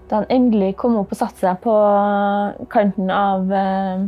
Da 0.07 0.21
han 0.21 0.29
endelig 0.31 0.75
kom 0.79 0.95
opp 0.99 1.11
og 1.11 1.17
satte 1.19 1.41
seg 1.41 1.57
på 1.63 1.73
kanten 2.71 3.09
av, 3.11 3.49
eh, 3.51 4.05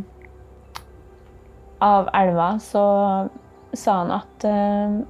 av 1.83 2.07
elva, 2.15 2.53
så 2.61 2.85
sa 3.73 3.97
han 4.03 4.13
at 4.15 4.45
eh, 4.47 5.01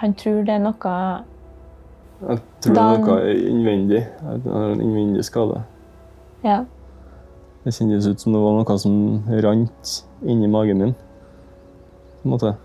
han 0.00 0.16
tror 0.18 0.42
det 0.48 0.56
er 0.56 0.64
noe 0.64 0.96
Jeg 2.20 2.38
tror 2.60 2.74
Da- 2.74 2.96
det 2.96 3.00
er 3.00 3.06
noe 3.06 3.34
innvendig. 3.50 4.00
Jeg 4.22 4.52
har 4.52 4.70
en 4.72 4.80
innvendig 4.80 5.24
skade. 5.24 5.62
Ja. 6.44 6.64
Det 7.64 7.72
kjennes 7.74 8.06
ut 8.06 8.20
som 8.20 8.32
det 8.32 8.40
var 8.40 8.52
noe 8.64 8.78
som 8.78 9.24
rant 9.42 10.04
inni 10.22 10.46
magen 10.48 10.78
min. 10.78 10.94
På 12.22 12.24
en 12.24 12.30
måte. 12.30 12.56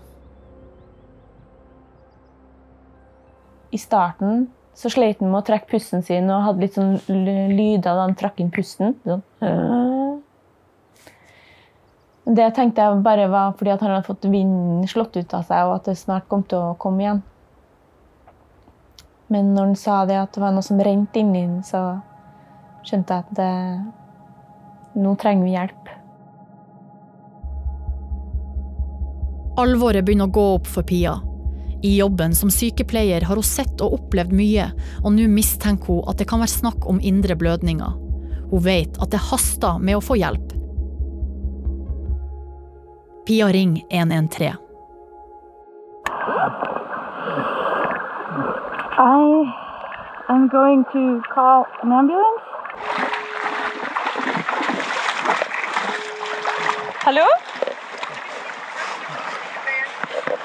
I 3.72 3.76
starten 3.78 4.48
så 4.74 4.90
slet 4.90 5.20
han 5.20 5.30
med 5.30 5.42
å 5.42 5.46
trekke 5.46 5.68
pusten 5.70 6.02
sin 6.04 6.30
og 6.30 6.42
hadde 6.44 6.60
litt 6.64 6.74
sånn 6.74 6.96
ly- 7.08 7.52
lyder 7.56 7.82
da 7.94 8.00
han 8.00 8.14
trakk 8.18 8.40
inn 8.40 8.50
pusten. 8.50 8.94
Sånn. 9.04 9.22
Det 12.30 12.54
tenkte 12.54 12.76
jeg 12.84 13.02
bare 13.02 13.28
var 13.30 13.52
fordi 13.58 13.72
at 13.72 13.80
han 13.80 13.90
hadde 13.90 14.06
fått 14.06 14.28
vinden 14.30 14.86
slått 14.86 15.16
ut 15.16 15.34
av 15.34 15.44
seg, 15.48 15.66
og 15.66 15.74
at 15.80 15.84
det 15.90 15.96
snart 15.98 16.28
kom 16.28 16.42
til 16.46 16.58
å 16.58 16.76
komme 16.78 17.00
igjen. 17.00 17.22
Men 19.30 19.54
når 19.54 19.70
han 19.70 19.78
sa 19.78 20.02
det 20.10 20.18
at 20.18 20.34
det 20.34 20.42
var 20.42 20.54
noe 20.54 20.66
som 20.66 20.80
rente 20.82 21.22
inni 21.22 21.44
den, 21.44 21.60
så 21.62 22.00
skjønte 22.86 23.14
jeg 23.14 23.26
at 23.26 23.34
det, 23.38 23.54
nå 24.98 25.14
trenger 25.20 25.46
vi 25.46 25.54
hjelp. 25.54 25.90
Alvoret 29.60 30.06
begynner 30.06 30.30
å 30.30 30.34
gå 30.34 30.46
opp 30.56 30.70
for 30.70 30.86
Pia. 30.86 31.18
I 31.86 31.94
jobben 31.96 32.34
som 32.36 32.50
sykepleier 32.52 33.24
har 33.24 33.38
hun 33.38 33.46
sett 33.46 33.80
og 33.84 33.94
opplevd 33.96 34.34
mye, 34.36 34.66
og 35.04 35.14
nå 35.14 35.28
mistenker 35.32 35.94
hun 35.94 36.08
at 36.10 36.20
det 36.20 36.26
kan 36.28 36.42
være 36.42 36.58
snakk 36.58 36.88
om 36.90 37.00
indre 37.00 37.36
blødninger. 37.38 37.94
Hun 38.50 38.64
vet 38.64 38.98
at 39.00 39.12
det 39.14 39.22
haster 39.30 39.78
med 39.78 40.00
å 40.00 40.02
få 40.04 40.18
hjelp. 40.20 40.56
Pia 43.28 43.46
ringer 43.54 43.86
113. 43.94 44.69
am 50.30 50.48
going 50.48 50.84
to 50.92 51.22
call 51.34 51.66
an 51.82 51.92
ambulance. 51.92 52.42
Hallo? 57.04 57.26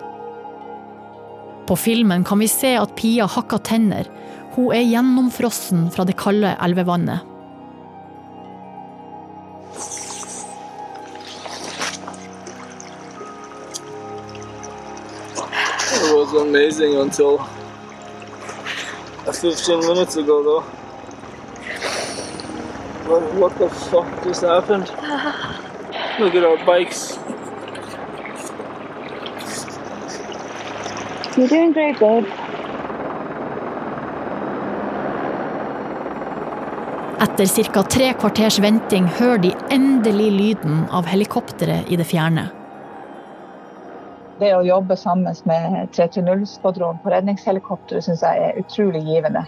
På 1.65 1.77
filmen 1.79 2.25
kan 2.27 2.37
vi 2.43 2.49
se 2.51 2.75
at 2.77 2.93
Pia 2.99 3.25
hakker 3.25 3.61
tenner. 3.65 4.09
Hun 4.53 4.69
er 4.75 4.85
gjennomfrossen 4.85 5.87
fra 5.95 6.05
det 6.05 6.13
kalde 6.19 6.53
elvevannet. 6.61 7.25
It 15.93 16.13
was 16.13 16.33
amazing 16.37 16.97
until 17.01 17.39
15 19.25 19.79
minutes 19.87 20.17
ago, 20.17 20.43
though. 20.43 20.82
Like, 23.05 23.33
what 23.33 23.57
the 23.57 23.69
fuck 23.69 24.23
just 24.23 24.43
happened? 24.43 24.89
Look 26.19 26.35
at 26.35 26.43
our 26.43 26.57
bikes. 26.65 27.17
You're 31.35 31.49
doing 31.49 31.73
great, 31.73 31.99
babe. 31.99 32.25
Etter 37.19 37.73
ca. 37.73 37.83
tre 37.83 38.13
kvarters 38.13 38.59
venting 38.59 39.05
hører 39.19 39.37
de 39.37 39.53
endelig 39.71 40.31
lyden 40.31 40.85
av 40.91 41.05
helikopteret 41.05 41.91
i 41.91 41.97
det 41.99 42.05
fjerne. 42.05 42.47
Det 44.39 44.53
å 44.55 44.63
jobbe 44.63 44.95
sammen 44.95 45.35
med 45.49 45.89
330-skvadronen 45.91 47.03
på 47.03 47.11
redningshelikopteret 47.11 48.07
syns 48.07 48.23
jeg 48.23 48.47
er 48.47 48.59
utrolig 48.63 49.03
givende. 49.07 49.43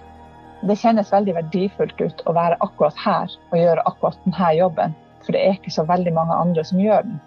Det 0.66 0.76
kjennes 0.82 1.12
veldig 1.14 1.36
verdifullt 1.36 2.00
ut 2.02 2.22
å 2.26 2.34
være 2.34 2.58
akkurat 2.66 2.98
her 2.98 3.34
og 3.52 3.58
gjøre 3.60 3.84
akkurat 3.86 4.22
denne 4.26 4.52
jobben. 4.58 4.96
For 5.26 5.36
det 5.36 5.42
er 5.42 5.58
ikke 5.58 5.74
så 5.74 5.86
veldig 5.86 6.14
mange 6.14 6.38
andre 6.42 6.64
som 6.66 6.82
gjør 6.82 7.06
den. 7.06 7.20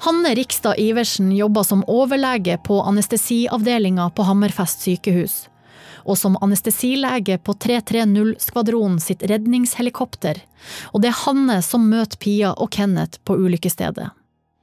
Hanne 0.00 0.32
Rikstad 0.34 0.80
Iversen 0.80 1.32
jobber 1.36 1.62
som 1.68 1.82
overlege 1.84 2.56
på 2.64 2.78
anestesiavdelinga 2.88 4.06
på 4.16 4.24
Hammerfest 4.24 4.86
sykehus. 4.86 5.34
Og 6.08 6.16
som 6.16 6.38
anestesilege 6.40 7.36
på 7.44 7.52
330-skvadronen 7.52 8.96
sitt 9.04 9.26
redningshelikopter. 9.28 10.40
Og 10.94 11.04
det 11.04 11.10
er 11.10 11.20
Hanne 11.26 11.58
som 11.64 11.84
møter 11.92 12.16
Pia 12.16 12.54
og 12.56 12.72
Kenneth 12.72 13.20
på 13.28 13.36
ulykkesstedet. 13.36 14.08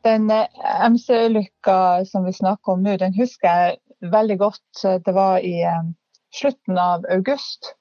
Den 0.07 0.25
eh, 0.33 0.50
MC-ulykka 0.89 1.77
som 2.09 2.25
vi 2.25 2.33
snakker 2.33 2.74
om 2.74 2.81
nå, 2.86 2.97
den 2.97 3.13
husker 3.17 3.45
jeg 3.45 4.09
veldig 4.09 4.39
godt. 4.41 4.86
Det 5.05 5.13
var 5.13 5.45
i 5.45 5.59
eh, 5.62 5.83
slutten 6.33 6.81
av 6.81 7.05
august. 7.13 7.75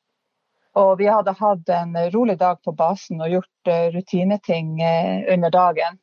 Og 0.77 0.99
vi 1.01 1.07
hadde 1.09 1.33
hatt 1.39 1.71
en 1.73 1.95
rolig 2.13 2.37
dag 2.41 2.59
på 2.65 2.75
basen 2.77 3.23
og 3.25 3.33
gjort 3.33 3.71
eh, 3.73 3.87
rutineting 3.95 4.77
under 5.33 5.51
dagen. 5.51 6.03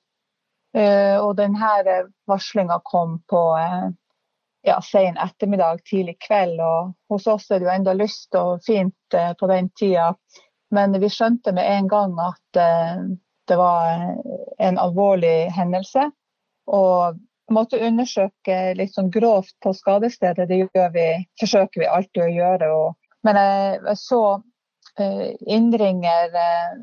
Og 0.74 1.36
denne 1.38 2.00
varslinga 2.25 2.80
kom 2.82 3.20
på 3.30 3.42
ja, 4.65 4.80
sen 4.82 5.20
ettermiddag, 5.22 5.84
tidlig 5.86 6.15
kveld. 6.25 6.58
Og 6.58 6.96
hos 7.13 7.27
oss 7.30 7.46
er 7.51 7.62
det 7.62 7.68
jo 7.68 7.74
enda 7.75 7.94
lyst 7.94 8.34
og 8.39 8.63
fint 8.65 9.18
på 9.38 9.50
den 9.51 9.70
tida. 9.77 10.08
Men 10.74 10.98
vi 10.98 11.12
skjønte 11.13 11.53
med 11.53 11.70
en 11.75 11.92
gang 11.92 12.18
at 12.25 12.58
det 13.46 13.60
var 13.60 14.18
en 14.58 14.82
alvorlig 14.82 15.51
hendelse. 15.53 16.08
Og 16.74 17.22
måtte 17.51 17.82
undersøke 17.84 18.58
litt 18.77 18.94
sånn 18.96 19.12
grovt 19.13 19.56
på 19.63 19.74
skadestedet. 19.75 20.48
Det 20.50 20.89
vi, 20.94 21.08
forsøker 21.42 21.84
vi 21.84 21.89
alltid 21.89 22.24
å 22.25 22.34
gjøre. 22.38 22.72
Men 23.27 23.39
jeg 23.39 23.98
så 24.00 24.24
uh, 25.00 25.29
innringer 25.47 26.35
uh, 26.35 26.73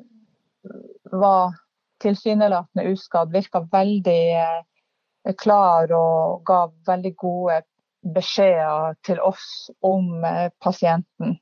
var 1.12 1.54
tilsynelatende 2.02 2.92
uskadd. 2.94 3.32
Virka 3.32 3.64
veldig 3.72 4.22
uh, 4.40 5.34
klar 5.38 5.92
og 5.96 6.40
ga 6.48 6.64
veldig 6.88 7.14
gode 7.16 7.60
beskjeder 8.14 8.96
til 9.04 9.18
oss 9.20 9.68
om 9.84 10.22
pasienten. 10.64 11.34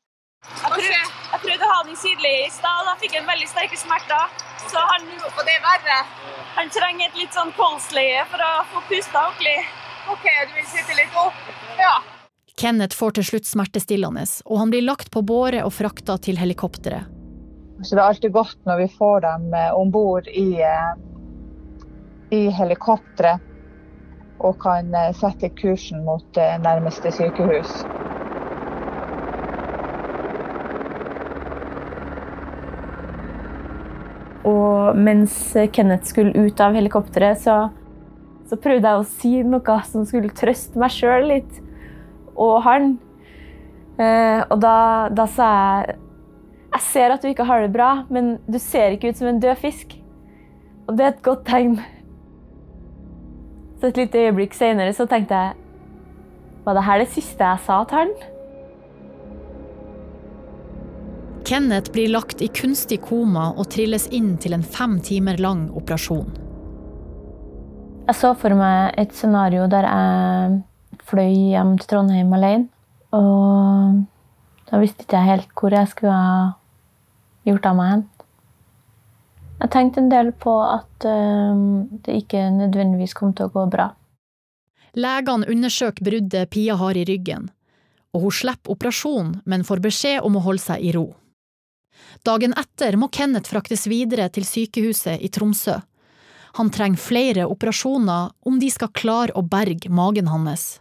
Jeg 0.42 0.72
prøvde, 0.72 0.96
jeg 1.30 1.40
prøvde 1.44 1.68
å 1.68 1.70
ha 1.70 1.84
den 1.86 2.00
sydlig 2.00 2.32
i 2.40 2.50
stad. 2.50 2.82
Da 2.88 2.96
fikk 2.98 3.14
jeg 3.14 3.22
en 3.22 3.30
veldig 3.30 3.46
sterke 3.46 3.78
smerter. 3.78 4.34
Så 4.66 4.82
han, 4.90 5.06
det 5.46 5.58
han 6.58 6.70
trenger 6.74 7.06
et 7.06 7.18
litt 7.22 7.36
sånn 7.36 7.54
kolsleie 7.54 8.24
for 8.32 8.42
å 8.42 8.52
få 8.72 8.82
pusta 8.90 9.28
ordentlig. 9.28 9.60
OK, 10.10 10.26
du 10.50 10.56
vil 10.58 10.66
sitte 10.66 10.96
litt 10.98 11.20
opp? 11.22 11.38
Ja. 11.78 12.17
Kenneth 12.58 12.96
får 12.98 13.12
til 13.14 13.26
slutt 13.28 13.46
smertestillende, 13.46 14.24
og 14.50 14.58
han 14.58 14.70
blir 14.72 14.82
lagt 14.82 15.12
på 15.14 15.22
båre 15.22 15.60
og 15.62 15.70
frakta 15.76 16.16
til 16.18 16.40
helikopteret. 16.40 17.06
Så 17.86 17.94
det 17.94 18.00
er 18.02 18.08
alltid 18.08 18.32
godt 18.34 18.58
når 18.66 18.80
vi 18.80 18.88
får 18.98 19.20
dem 19.22 19.52
eh, 19.54 19.68
om 19.78 19.92
bord 19.94 20.26
i, 20.26 20.58
eh, 20.66 20.96
i 22.34 22.40
helikopteret 22.50 23.44
og 24.42 24.58
kan 24.64 24.90
eh, 24.90 25.12
sette 25.14 25.52
kursen 25.60 26.02
mot 26.06 26.40
nærmeste 26.64 27.12
sykehus. 27.14 27.70
Og 34.48 34.98
mens 34.98 35.38
Kenneth 35.76 36.10
skulle 36.10 36.34
ut 36.34 36.58
av 36.64 36.74
helikopteret, 36.74 37.38
så, 37.46 37.56
så 38.50 38.58
prøvde 38.58 38.90
jeg 38.90 38.98
å 38.98 39.08
si 39.14 39.34
noe 39.46 39.80
som 39.86 40.06
skulle 40.08 40.34
trøste 40.34 40.82
meg 40.82 40.94
sjøl 40.96 41.30
litt, 41.36 41.64
og 42.38 42.62
han. 42.66 42.96
Eh, 43.98 44.40
og 44.46 44.58
da, 44.62 44.76
da, 45.10 45.26
sa 45.26 45.46
jeg 45.50 45.96
Jeg 46.68 46.84
ser 46.84 47.10
at 47.10 47.22
du 47.24 47.30
ikke 47.30 47.46
har 47.48 47.64
det 47.64 47.72
bra, 47.74 48.04
men 48.12 48.36
du 48.46 48.58
ser 48.62 48.94
ikke 48.94 49.10
ut 49.10 49.18
som 49.18 49.30
en 49.30 49.40
død 49.42 49.56
fisk. 49.58 49.96
Og 50.86 50.96
det 50.96 51.04
er 51.04 51.14
et 51.14 51.22
godt 51.24 51.46
tegn. 51.48 51.78
Så 53.80 53.88
et 53.88 53.98
lite 53.98 54.26
øyeblikk 54.26 54.54
seinere 54.54 54.92
så 54.94 55.06
tenkte 55.08 55.34
jeg 55.34 55.54
Var 56.66 56.76
det 56.76 56.84
her 56.84 56.98
det 57.00 57.08
siste 57.14 57.44
jeg 57.44 57.64
sa 57.64 57.82
til 57.88 58.02
han? 58.02 58.12
Kenneth 61.48 61.94
blir 61.94 62.10
lagt 62.12 62.42
i 62.44 62.50
kunstig 62.52 62.98
koma 63.06 63.54
og 63.56 63.70
trilles 63.72 64.04
inn 64.12 64.34
til 64.36 64.52
en 64.52 64.66
fem 64.66 64.98
timer 65.00 65.38
lang 65.40 65.70
operasjon. 65.72 66.28
Jeg 68.08 68.16
så 68.20 68.34
for 68.36 68.52
meg 68.58 68.98
et 69.00 69.14
scenario 69.16 69.64
der 69.72 69.88
jeg 69.88 70.58
fløy 71.08 71.32
hjem 71.54 71.76
til 71.80 71.90
Trondheim 71.92 72.32
alene. 72.36 72.68
Og 73.16 74.04
da 74.68 74.80
visste 74.82 75.04
ikke 75.04 75.20
jeg 75.20 75.30
helt 75.32 75.52
hvor 75.56 75.74
jeg 75.74 75.90
skulle 75.90 76.14
ha 76.14 76.38
gjort 77.48 77.68
av 77.70 77.78
meg 77.78 77.92
hen. 77.92 78.06
Jeg 79.58 79.72
tenkte 79.74 80.02
en 80.02 80.10
del 80.12 80.32
på 80.38 80.54
at 80.62 81.06
uh, 81.08 81.62
det 82.04 82.20
ikke 82.22 82.44
nødvendigvis 82.54 83.16
kom 83.18 83.32
til 83.34 83.48
å 83.48 83.54
gå 83.54 83.64
bra. 83.72 83.90
Legene 84.98 85.48
undersøker 85.50 86.04
bruddet 86.04 86.50
Pia 86.52 86.76
har 86.78 86.96
i 86.96 87.04
ryggen, 87.08 87.48
og 88.14 88.26
hun 88.26 88.34
slipper 88.34 88.72
operasjon, 88.74 89.34
men 89.44 89.66
får 89.66 89.82
beskjed 89.84 90.22
om 90.26 90.38
å 90.38 90.44
holde 90.46 90.64
seg 90.64 90.84
i 90.84 90.94
ro. 90.96 91.10
Dagen 92.26 92.54
etter 92.58 92.96
må 92.98 93.10
Kenneth 93.12 93.50
fraktes 93.50 93.86
videre 93.90 94.28
til 94.32 94.46
sykehuset 94.46 95.22
i 95.22 95.30
Tromsø. 95.34 95.76
Han 96.58 96.70
trenger 96.74 97.02
flere 97.02 97.46
operasjoner 97.50 98.30
om 98.48 98.58
de 98.58 98.70
skal 98.72 98.94
klare 98.94 99.34
å 99.38 99.42
berge 99.42 99.90
magen 99.90 100.30
hans. 100.30 100.78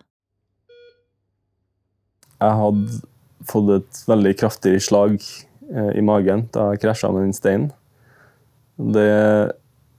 Jeg 2.37 2.57
hadde 2.61 3.01
fått 3.47 3.69
et 3.77 4.01
veldig 4.09 4.33
kraftig 4.37 4.75
slag 4.85 5.17
eh, 5.17 5.91
i 5.97 6.03
magen 6.05 6.45
da 6.53 6.71
jeg 6.71 6.83
krasja 6.85 7.11
med 7.13 7.27
den 7.27 7.37
steinen. 7.37 7.71
Det 8.77 9.09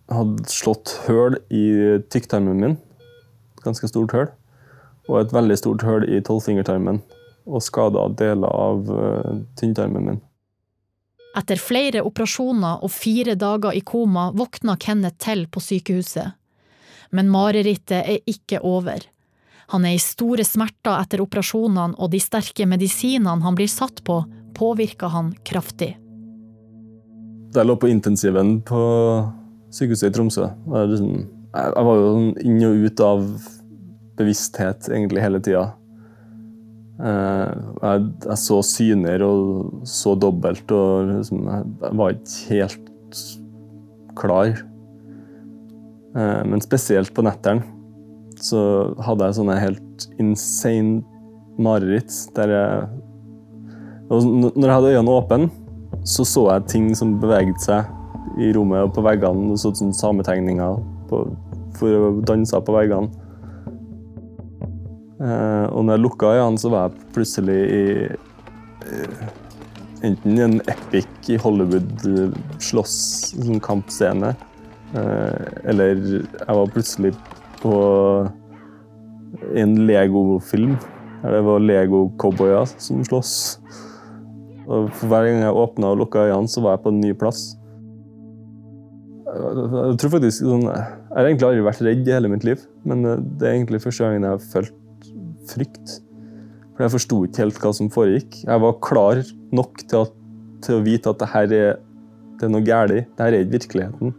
hadde 0.09 0.51
slått 0.53 0.95
høl 1.09 1.39
i 1.51 1.99
tykktarmen 2.13 2.61
min, 2.63 2.77
et 3.59 3.65
ganske 3.65 3.91
stort 3.91 4.15
høl, 4.15 4.29
og 5.09 5.21
et 5.23 5.35
veldig 5.35 5.59
stort 5.59 5.85
høl 5.85 6.07
i 6.07 6.21
tolvfingertarmen, 6.25 7.03
og 7.49 7.65
skada 7.65 8.07
deler 8.21 8.55
av 8.55 8.89
eh, 8.93 9.45
tynntarmen 9.59 10.11
min. 10.13 10.23
Etter 11.39 11.61
flere 11.61 12.03
operasjoner 12.07 12.83
og 12.83 12.91
fire 12.93 13.35
dager 13.39 13.77
i 13.77 13.83
koma 13.87 14.31
våkna 14.37 14.79
Kenneth 14.81 15.21
til 15.23 15.45
på 15.51 15.63
sykehuset. 15.63 16.35
Men 17.15 17.31
marerittet 17.33 18.01
er 18.01 18.25
ikke 18.29 18.61
over. 18.67 19.05
Han 19.73 19.85
er 19.85 19.99
i 19.99 20.01
store 20.01 20.45
smerter 20.49 20.97
etter 20.97 21.21
operasjonene, 21.21 21.99
og 22.01 22.13
de 22.13 22.21
sterke 22.23 22.65
medisinene 22.69 23.45
han 23.45 23.57
blir 23.59 23.69
satt 23.69 24.01
på, 24.07 24.23
påvirker 24.57 25.13
han 25.13 25.35
kraftig. 25.47 25.95
Jeg 27.55 27.69
lå 27.69 27.77
på 27.81 27.91
intensiven 27.91 28.59
på 28.69 28.81
sykehuset 29.73 30.09
i 30.09 30.15
Tromsø, 30.17 30.49
liksom, 30.69 31.13
jeg 31.49 31.85
var 31.89 32.01
jo 32.01 32.09
sånn 32.15 32.33
inn 32.45 32.65
og 32.69 32.87
ut 32.87 33.03
av 33.05 33.27
bevissthet 34.19 34.89
egentlig 34.91 35.23
hele 35.25 35.41
tida. 35.45 35.65
Eh, 36.99 37.53
jeg, 37.85 38.37
så 38.41 38.59
syner 38.67 39.23
og 39.25 39.87
så 39.89 40.17
dobbelt, 40.19 40.69
og 40.75 41.13
liksom, 41.13 41.49
jeg 41.49 41.97
var 42.01 42.17
ikke 42.17 42.55
helt 42.57 43.23
klar. 44.19 44.53
Eh, 46.17 46.41
men 46.49 46.65
spesielt 46.65 47.13
på 47.15 47.25
nettene 47.27 47.78
så 48.45 48.63
hadde 49.05 49.29
jeg 49.29 49.39
sånne 49.39 49.61
helt 49.61 50.09
insane 50.23 51.03
mareritt 51.59 52.15
der 52.37 52.55
jeg 52.55 52.89
Når 54.09 54.65
jeg 54.65 54.73
hadde 54.73 54.93
øynene 54.95 55.15
åpne, 55.15 55.51
så 56.05 56.25
så 56.25 56.47
jeg 56.49 56.69
ting 56.73 56.85
som 56.97 57.19
beveget 57.21 57.61
seg 57.61 57.85
i 58.41 58.53
rommet 58.57 58.87
og 58.87 58.95
på 58.97 59.03
veggene. 59.05 59.51
Det 59.51 59.59
så 59.61 59.73
ut 59.75 59.97
sametegninger 59.99 60.79
for 61.11 61.97
å 61.99 62.13
danse 62.25 62.61
på 62.65 62.73
veggene. 62.73 63.11
Eh, 65.19 65.67
og 65.75 65.85
når 65.85 65.97
jeg 65.97 66.05
lukka 66.05 66.33
øynene, 66.39 66.63
så 66.63 66.71
var 66.73 66.87
jeg 66.87 67.13
plutselig 67.17 67.59
i 67.75 67.85
eh, 68.07 69.23
enten 70.07 70.39
i 70.39 70.45
en 70.47 70.61
epic 70.71 71.33
i 71.33 71.39
Hollywood 71.43 72.07
eh, 72.07 72.37
sånn 72.63 73.61
kampscene, 73.65 74.37
eller 75.69 75.99
jeg 76.01 76.55
var 76.57 76.71
plutselig 76.73 77.11
på 77.63 77.75
en 79.55 79.75
Lego-film. 79.89 80.75
Det 81.23 81.41
var 81.45 81.63
Lego-cowboyer 81.65 82.67
som 82.79 83.05
slåss. 83.07 83.33
Og 84.69 84.91
for 84.93 85.09
Hver 85.11 85.27
gang 85.27 85.41
jeg 85.43 85.63
åpna 85.63 85.93
og 85.93 86.03
lukka 86.03 86.27
øynene, 86.29 86.51
så 86.51 86.63
var 86.65 86.77
jeg 86.77 86.85
på 86.85 86.93
en 86.93 87.01
ny 87.01 87.15
plass. 87.19 87.47
Jeg 89.29 89.97
tror 90.01 90.13
faktisk 90.17 90.41
sånn, 90.41 90.65
Jeg 90.65 91.17
har 91.17 91.27
egentlig 91.27 91.49
aldri 91.49 91.65
vært 91.67 91.83
redd 91.85 92.09
i 92.09 92.15
hele 92.15 92.31
mitt 92.33 92.45
liv, 92.47 92.61
men 92.89 93.03
det 93.05 93.45
er 93.45 93.57
egentlig 93.57 93.83
første 93.85 94.05
gangen 94.05 94.25
jeg 94.25 94.37
har 94.37 94.47
følt 94.53 95.09
frykt. 95.49 95.99
For 96.77 96.87
jeg 96.87 96.95
forsto 96.95 97.19
ikke 97.27 97.43
helt 97.43 97.61
hva 97.63 97.73
som 97.75 97.91
foregikk. 97.91 98.41
Jeg 98.45 98.63
var 98.63 98.81
klar 98.85 99.21
nok 99.51 99.81
til, 99.83 100.05
at, 100.05 100.13
til 100.63 100.79
å 100.79 100.85
vite 100.85 101.11
at 101.11 101.21
det 101.23 101.31
her 101.33 101.55
er, 101.57 101.81
det 102.39 102.47
er 102.47 102.53
noe 102.53 102.65
galt. 102.65 103.09
Det 103.17 103.25
her 103.25 103.35
er 103.35 103.43
ikke 103.43 103.57
virkeligheten. 103.57 104.15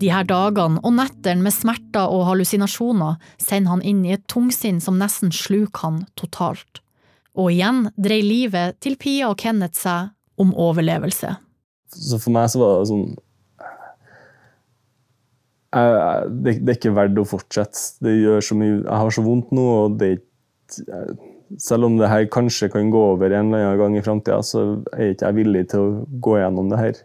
De 0.00 0.08
her 0.08 0.24
dagene 0.24 0.80
og 0.80 0.94
nettene 0.96 1.44
med 1.44 1.52
smerter 1.52 2.08
og 2.08 2.24
hallusinasjoner 2.30 3.18
sender 3.40 3.74
han 3.74 3.82
inn 3.84 4.04
i 4.06 4.14
et 4.16 4.24
tungsinn 4.30 4.80
som 4.80 4.98
nesten 5.00 5.32
sluker 5.34 5.84
han 5.84 6.04
totalt. 6.20 6.80
Og 7.36 7.52
igjen 7.52 7.86
dreier 8.00 8.26
livet 8.26 8.80
til 8.82 8.96
Pia 9.00 9.30
og 9.30 9.38
Kenneth 9.40 9.78
seg 9.78 10.10
om 10.40 10.54
overlevelse. 10.56 11.34
Så 11.90 12.20
for 12.22 12.32
meg 12.34 12.48
så 12.52 12.62
var 12.62 12.78
det 12.78 12.90
sånn 12.92 13.10
jeg, 15.70 16.30
det, 16.42 16.54
det, 16.64 16.72
er 16.72 16.78
ikke 16.78 16.94
verdt 16.96 17.18
å 17.22 17.26
fortsette. 17.30 17.82
Det 18.02 18.16
gjør 18.16 18.40
så 18.42 18.56
mye 18.58 18.72
Jeg 18.80 18.96
har 19.02 19.12
så 19.14 19.22
vondt 19.22 19.52
nå, 19.54 19.66
og 19.84 20.00
det 20.00 20.16
ikke 20.16 21.04
Selv 21.58 21.88
om 21.88 21.96
det 21.98 22.06
her 22.10 22.28
kanskje 22.30 22.68
kan 22.70 22.92
gå 22.94 22.98
over 23.12 23.32
en 23.34 23.48
eller 23.50 23.64
annen 23.66 23.78
gang 23.80 23.94
i 23.98 24.02
framtida, 24.06 24.36
så 24.46 24.60
er 24.94 25.12
ikke 25.12 25.26
jeg 25.26 25.38
villig 25.40 25.64
til 25.72 25.80
å 25.82 26.18
gå 26.22 26.36
gjennom 26.38 26.68
det 26.70 26.78
her 26.78 27.00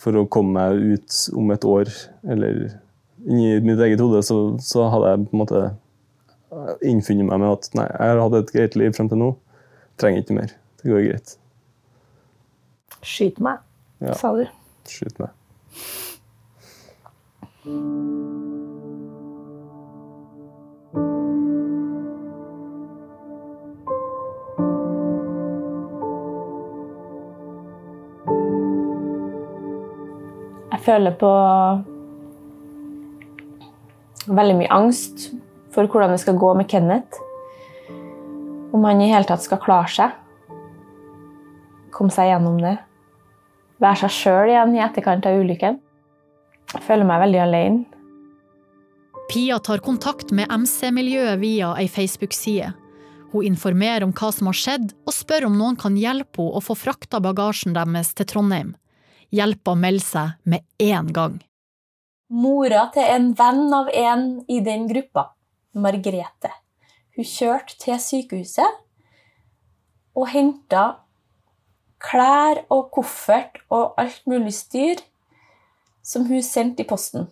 for 0.00 0.16
å 0.18 0.26
komme 0.28 0.52
meg 0.58 0.96
ut 0.96 1.18
om 1.36 1.50
et 1.54 1.64
år, 1.66 1.90
eller 2.28 2.60
inni 3.26 3.56
mitt 3.64 3.80
eget 3.82 4.02
hode, 4.02 4.22
så, 4.26 4.38
så 4.62 4.86
hadde 4.92 5.12
jeg 5.12 5.26
på 5.26 5.36
en 5.36 5.42
måte 5.42 5.64
innfunnet 6.86 7.28
meg 7.28 7.42
med 7.42 7.52
at 7.52 7.68
nei, 7.76 7.86
jeg 7.90 8.12
har 8.12 8.22
hatt 8.22 8.38
et 8.40 8.54
greit 8.54 8.78
liv 8.78 8.94
frem 8.96 9.10
til 9.12 9.20
nå. 9.20 9.32
Trenger 10.00 10.24
ikke 10.24 10.38
mer. 10.38 10.54
Det 10.82 10.92
går 10.92 11.06
greit. 11.08 11.36
Skyt 13.06 13.40
meg, 13.42 13.62
ja. 14.04 14.16
sa 14.18 14.34
du. 14.36 14.44
Skyt 14.90 15.22
meg. 15.22 15.32
Føler 30.86 31.14
på 31.18 31.30
veldig 34.26 34.56
mye 34.60 34.74
angst 34.74 35.30
for 35.74 35.90
hvordan 35.90 36.14
det 36.14 36.22
skal 36.22 36.38
gå 36.40 36.52
med 36.58 36.68
Kenneth. 36.70 37.22
Om 38.74 38.84
han 38.84 39.02
i 39.02 39.10
hele 39.10 39.26
tatt 39.28 39.44
skal 39.44 39.60
klare 39.62 39.90
seg. 39.92 40.14
Komme 41.94 42.12
seg 42.12 42.30
gjennom 42.30 42.58
det. 42.62 42.76
Være 43.82 44.06
seg 44.06 44.14
sjøl 44.14 44.52
igjen 44.52 44.74
i 44.76 44.82
etterkant 44.84 45.28
av 45.28 45.36
ulykken. 45.40 45.78
Jeg 46.72 46.82
føler 46.86 47.08
meg 47.08 47.22
veldig 47.26 47.42
alene. 47.44 47.84
Pia 49.30 49.58
tar 49.58 49.82
kontakt 49.82 50.30
med 50.34 50.50
MC-miljøet 50.50 51.40
via 51.42 51.72
ei 51.80 51.88
Facebook-side. 51.90 52.72
Hun 53.32 53.46
informerer 53.48 54.06
om 54.06 54.14
hva 54.14 54.30
som 54.32 54.48
har 54.48 54.56
skjedd, 54.56 54.92
og 55.02 55.14
spør 55.14 55.48
om 55.48 55.56
noen 55.58 55.78
kan 55.80 55.96
hjelpe 55.98 56.44
henne 56.44 56.60
å 56.60 56.62
få 56.62 56.76
frakta 56.78 57.18
bagasjen 57.22 57.74
deres 57.74 58.12
til 58.14 58.28
Trondheim. 58.30 58.76
Hjelpa 59.36 59.74
melde 59.76 60.04
seg 60.04 60.48
med 60.48 60.64
en 60.82 61.12
gang. 61.12 61.40
Mora 62.32 62.86
til 62.94 63.06
en 63.06 63.32
venn 63.38 63.74
av 63.74 63.90
en 63.92 64.24
i 64.50 64.58
den 64.64 64.88
gruppa, 64.90 65.28
Margrethe, 65.76 66.50
hun 67.14 67.26
kjørte 67.28 67.76
til 67.82 68.00
sykehuset 68.02 68.80
og 70.16 70.30
henta 70.32 70.86
klær 72.02 72.62
og 72.72 72.88
koffert 72.94 73.60
og 73.72 73.94
alt 74.00 74.24
mulig 74.28 74.54
styr 74.56 75.00
som 76.06 76.26
hun 76.28 76.42
sendte 76.44 76.84
i 76.84 76.88
posten. 76.88 77.28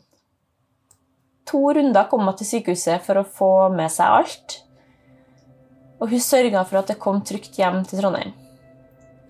To 1.49 1.61
runder 1.77 2.09
kom 2.11 2.25
hun 2.25 2.37
til 2.38 2.49
sykehuset 2.49 3.03
for 3.05 3.21
å 3.21 3.27
få 3.27 3.51
med 3.75 3.93
seg 3.93 4.21
alt. 4.21 4.57
Og 6.01 6.11
hun 6.11 6.23
sørga 6.23 6.64
for 6.67 6.81
at 6.81 6.90
det 6.90 7.01
kom 7.01 7.21
trygt 7.25 7.59
hjem 7.61 7.83
til 7.88 8.01
Trondheim. 8.01 8.33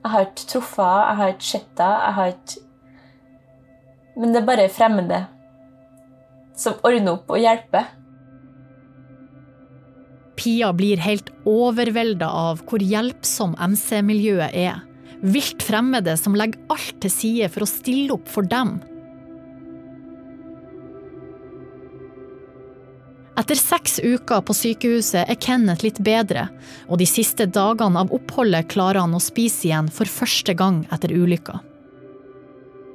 Jeg 0.05 0.13
har 0.13 0.27
ikke 0.29 0.49
truffet 0.53 0.85
henne, 0.85 1.05
jeg 1.09 1.19
har 1.21 1.35
ikke 1.35 1.49
sett 1.49 1.83
henne, 1.83 1.99
jeg 2.05 2.17
har 2.19 2.33
ikke 2.35 2.64
Men 4.17 4.33
det 4.33 4.43
er 4.43 4.49
bare 4.49 4.71
fremmede 4.71 5.25
som 6.59 6.79
ordner 6.87 7.17
opp 7.17 7.33
og 7.35 7.43
hjelper. 7.43 7.91
Pia 10.39 10.71
blir 10.75 11.03
helt 11.03 11.31
overvelda 11.49 12.29
av 12.29 12.63
hvor 12.69 12.83
hjelpsom 12.83 13.55
MC-miljøet 13.59 14.55
er. 14.55 14.83
Vilt 15.25 15.63
fremmede 15.65 16.17
som 16.21 16.35
legger 16.37 16.61
alt 16.75 16.99
til 17.03 17.13
side 17.13 17.51
for 17.55 17.65
å 17.65 17.71
stille 17.71 18.15
opp 18.17 18.31
for 18.31 18.47
dem. 18.47 18.77
Etter 23.35 23.59
seks 23.59 23.99
uker 23.99 24.45
på 24.47 24.55
sykehuset 24.55 25.25
er 25.27 25.39
Kenneth 25.43 25.83
litt 25.83 25.99
bedre, 26.07 26.47
og 26.87 27.01
de 27.01 27.07
siste 27.09 27.49
dagene 27.51 28.05
av 28.05 28.13
oppholdet 28.15 28.69
klarer 28.71 29.03
han 29.03 29.17
å 29.17 29.23
spise 29.23 29.67
igjen 29.67 29.91
for 29.91 30.07
første 30.07 30.55
gang 30.55 30.85
etter 30.95 31.11
ulykka. 31.11 31.59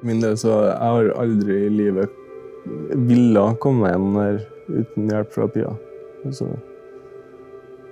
Min 0.06 0.22
del 0.24 0.38
så 0.40 0.54
jeg 0.70 0.78
har 0.80 1.12
aldri 1.20 1.66
i 1.66 1.70
livet 1.74 2.16
ville 3.10 3.46
komme 3.64 3.90
hjem 3.90 4.10
der 4.16 4.42
uten 4.70 5.10
hjelp 5.12 5.32
fra 5.34 5.48
Pia. 5.52 5.72
Så 6.32 6.48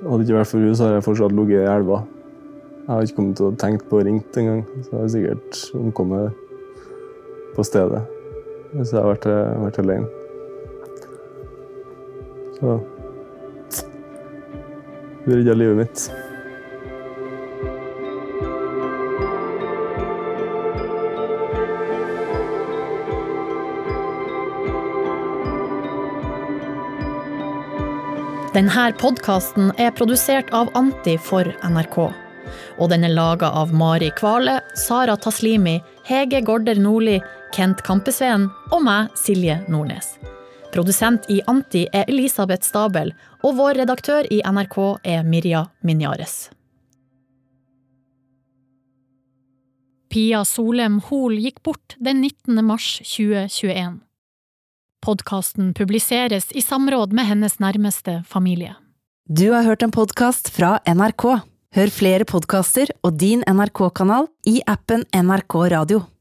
hadde 0.04 0.20
det 0.20 0.28
ikke 0.28 0.38
vært 0.38 0.52
for 0.52 0.62
henne, 0.62 0.76
så 0.78 0.88
hadde 0.88 1.00
jeg 1.00 1.08
fortsatt 1.08 1.36
ligget 1.36 1.64
i 1.64 1.72
elva. 1.72 2.04
Jeg 2.84 2.92
har 2.94 3.08
ikke 3.08 3.18
kommet 3.18 3.40
til 3.40 3.50
å 3.50 3.56
tenke 3.60 3.90
på 3.90 4.00
å 4.00 4.06
ringe 4.08 4.24
engang, 4.40 4.62
så 4.86 4.94
jeg 4.94 5.02
har 5.02 5.10
sikkert 5.16 5.64
omkommet 5.76 6.46
på 7.58 7.66
stedet 7.66 8.06
hvis 8.74 8.92
jeg 8.92 9.00
har 9.02 9.10
vært, 9.14 9.28
vært 9.64 9.80
alene. 9.82 10.08
Så 12.60 12.80
Du 15.26 15.34
redda 15.36 15.54
livet 15.60 15.76
mitt. 15.76 16.27
Denne 28.58 28.88
podkasten 28.98 29.68
er 29.78 29.92
produsert 29.94 30.48
av 30.50 30.72
Anti 30.74 31.12
for 31.22 31.46
NRK. 31.62 31.98
Og 32.82 32.88
den 32.90 33.04
er 33.06 33.12
laga 33.14 33.52
av 33.54 33.70
Mari 33.70 34.08
Kvale, 34.18 34.56
Sara 34.74 35.14
Taslimi, 35.14 35.76
Hege 36.08 36.40
Gorder 36.42 36.80
Nordli, 36.82 37.20
Kent 37.54 37.84
Kampesveen 37.86 38.48
og 38.72 38.82
meg, 38.82 39.12
Silje 39.14 39.60
Nordnes. 39.70 40.16
Produsent 40.74 41.30
i 41.30 41.38
Anti 41.46 41.84
er 41.94 42.10
Elisabeth 42.10 42.66
Stabel, 42.66 43.14
og 43.46 43.60
vår 43.60 43.84
redaktør 43.84 44.26
i 44.34 44.42
NRK 44.42 44.80
er 45.06 45.22
Mirja 45.22 45.68
Minjares. 45.86 46.48
Pia 50.10 50.42
Solem 50.50 50.98
Hoel 51.12 51.38
gikk 51.46 51.62
bort 51.62 51.94
den 52.02 52.26
19. 52.26 52.66
mars 52.66 52.96
2021. 53.06 54.07
Podkasten 55.06 55.74
publiseres 55.78 56.52
i 56.52 56.62
samråd 56.62 57.14
med 57.14 57.30
hennes 57.30 57.60
nærmeste 57.60 58.24
familie. 58.28 58.76
Du 59.30 59.52
har 59.52 59.64
hørt 59.68 59.84
en 59.84 59.94
podkast 59.94 60.50
fra 60.56 60.78
NRK. 60.88 61.26
Hør 61.78 61.92
flere 61.94 62.26
podkaster 62.26 62.90
og 63.04 63.20
din 63.22 63.44
NRK-kanal 63.46 64.30
i 64.48 64.62
appen 64.66 65.06
NRK 65.14 65.58
Radio. 65.76 66.08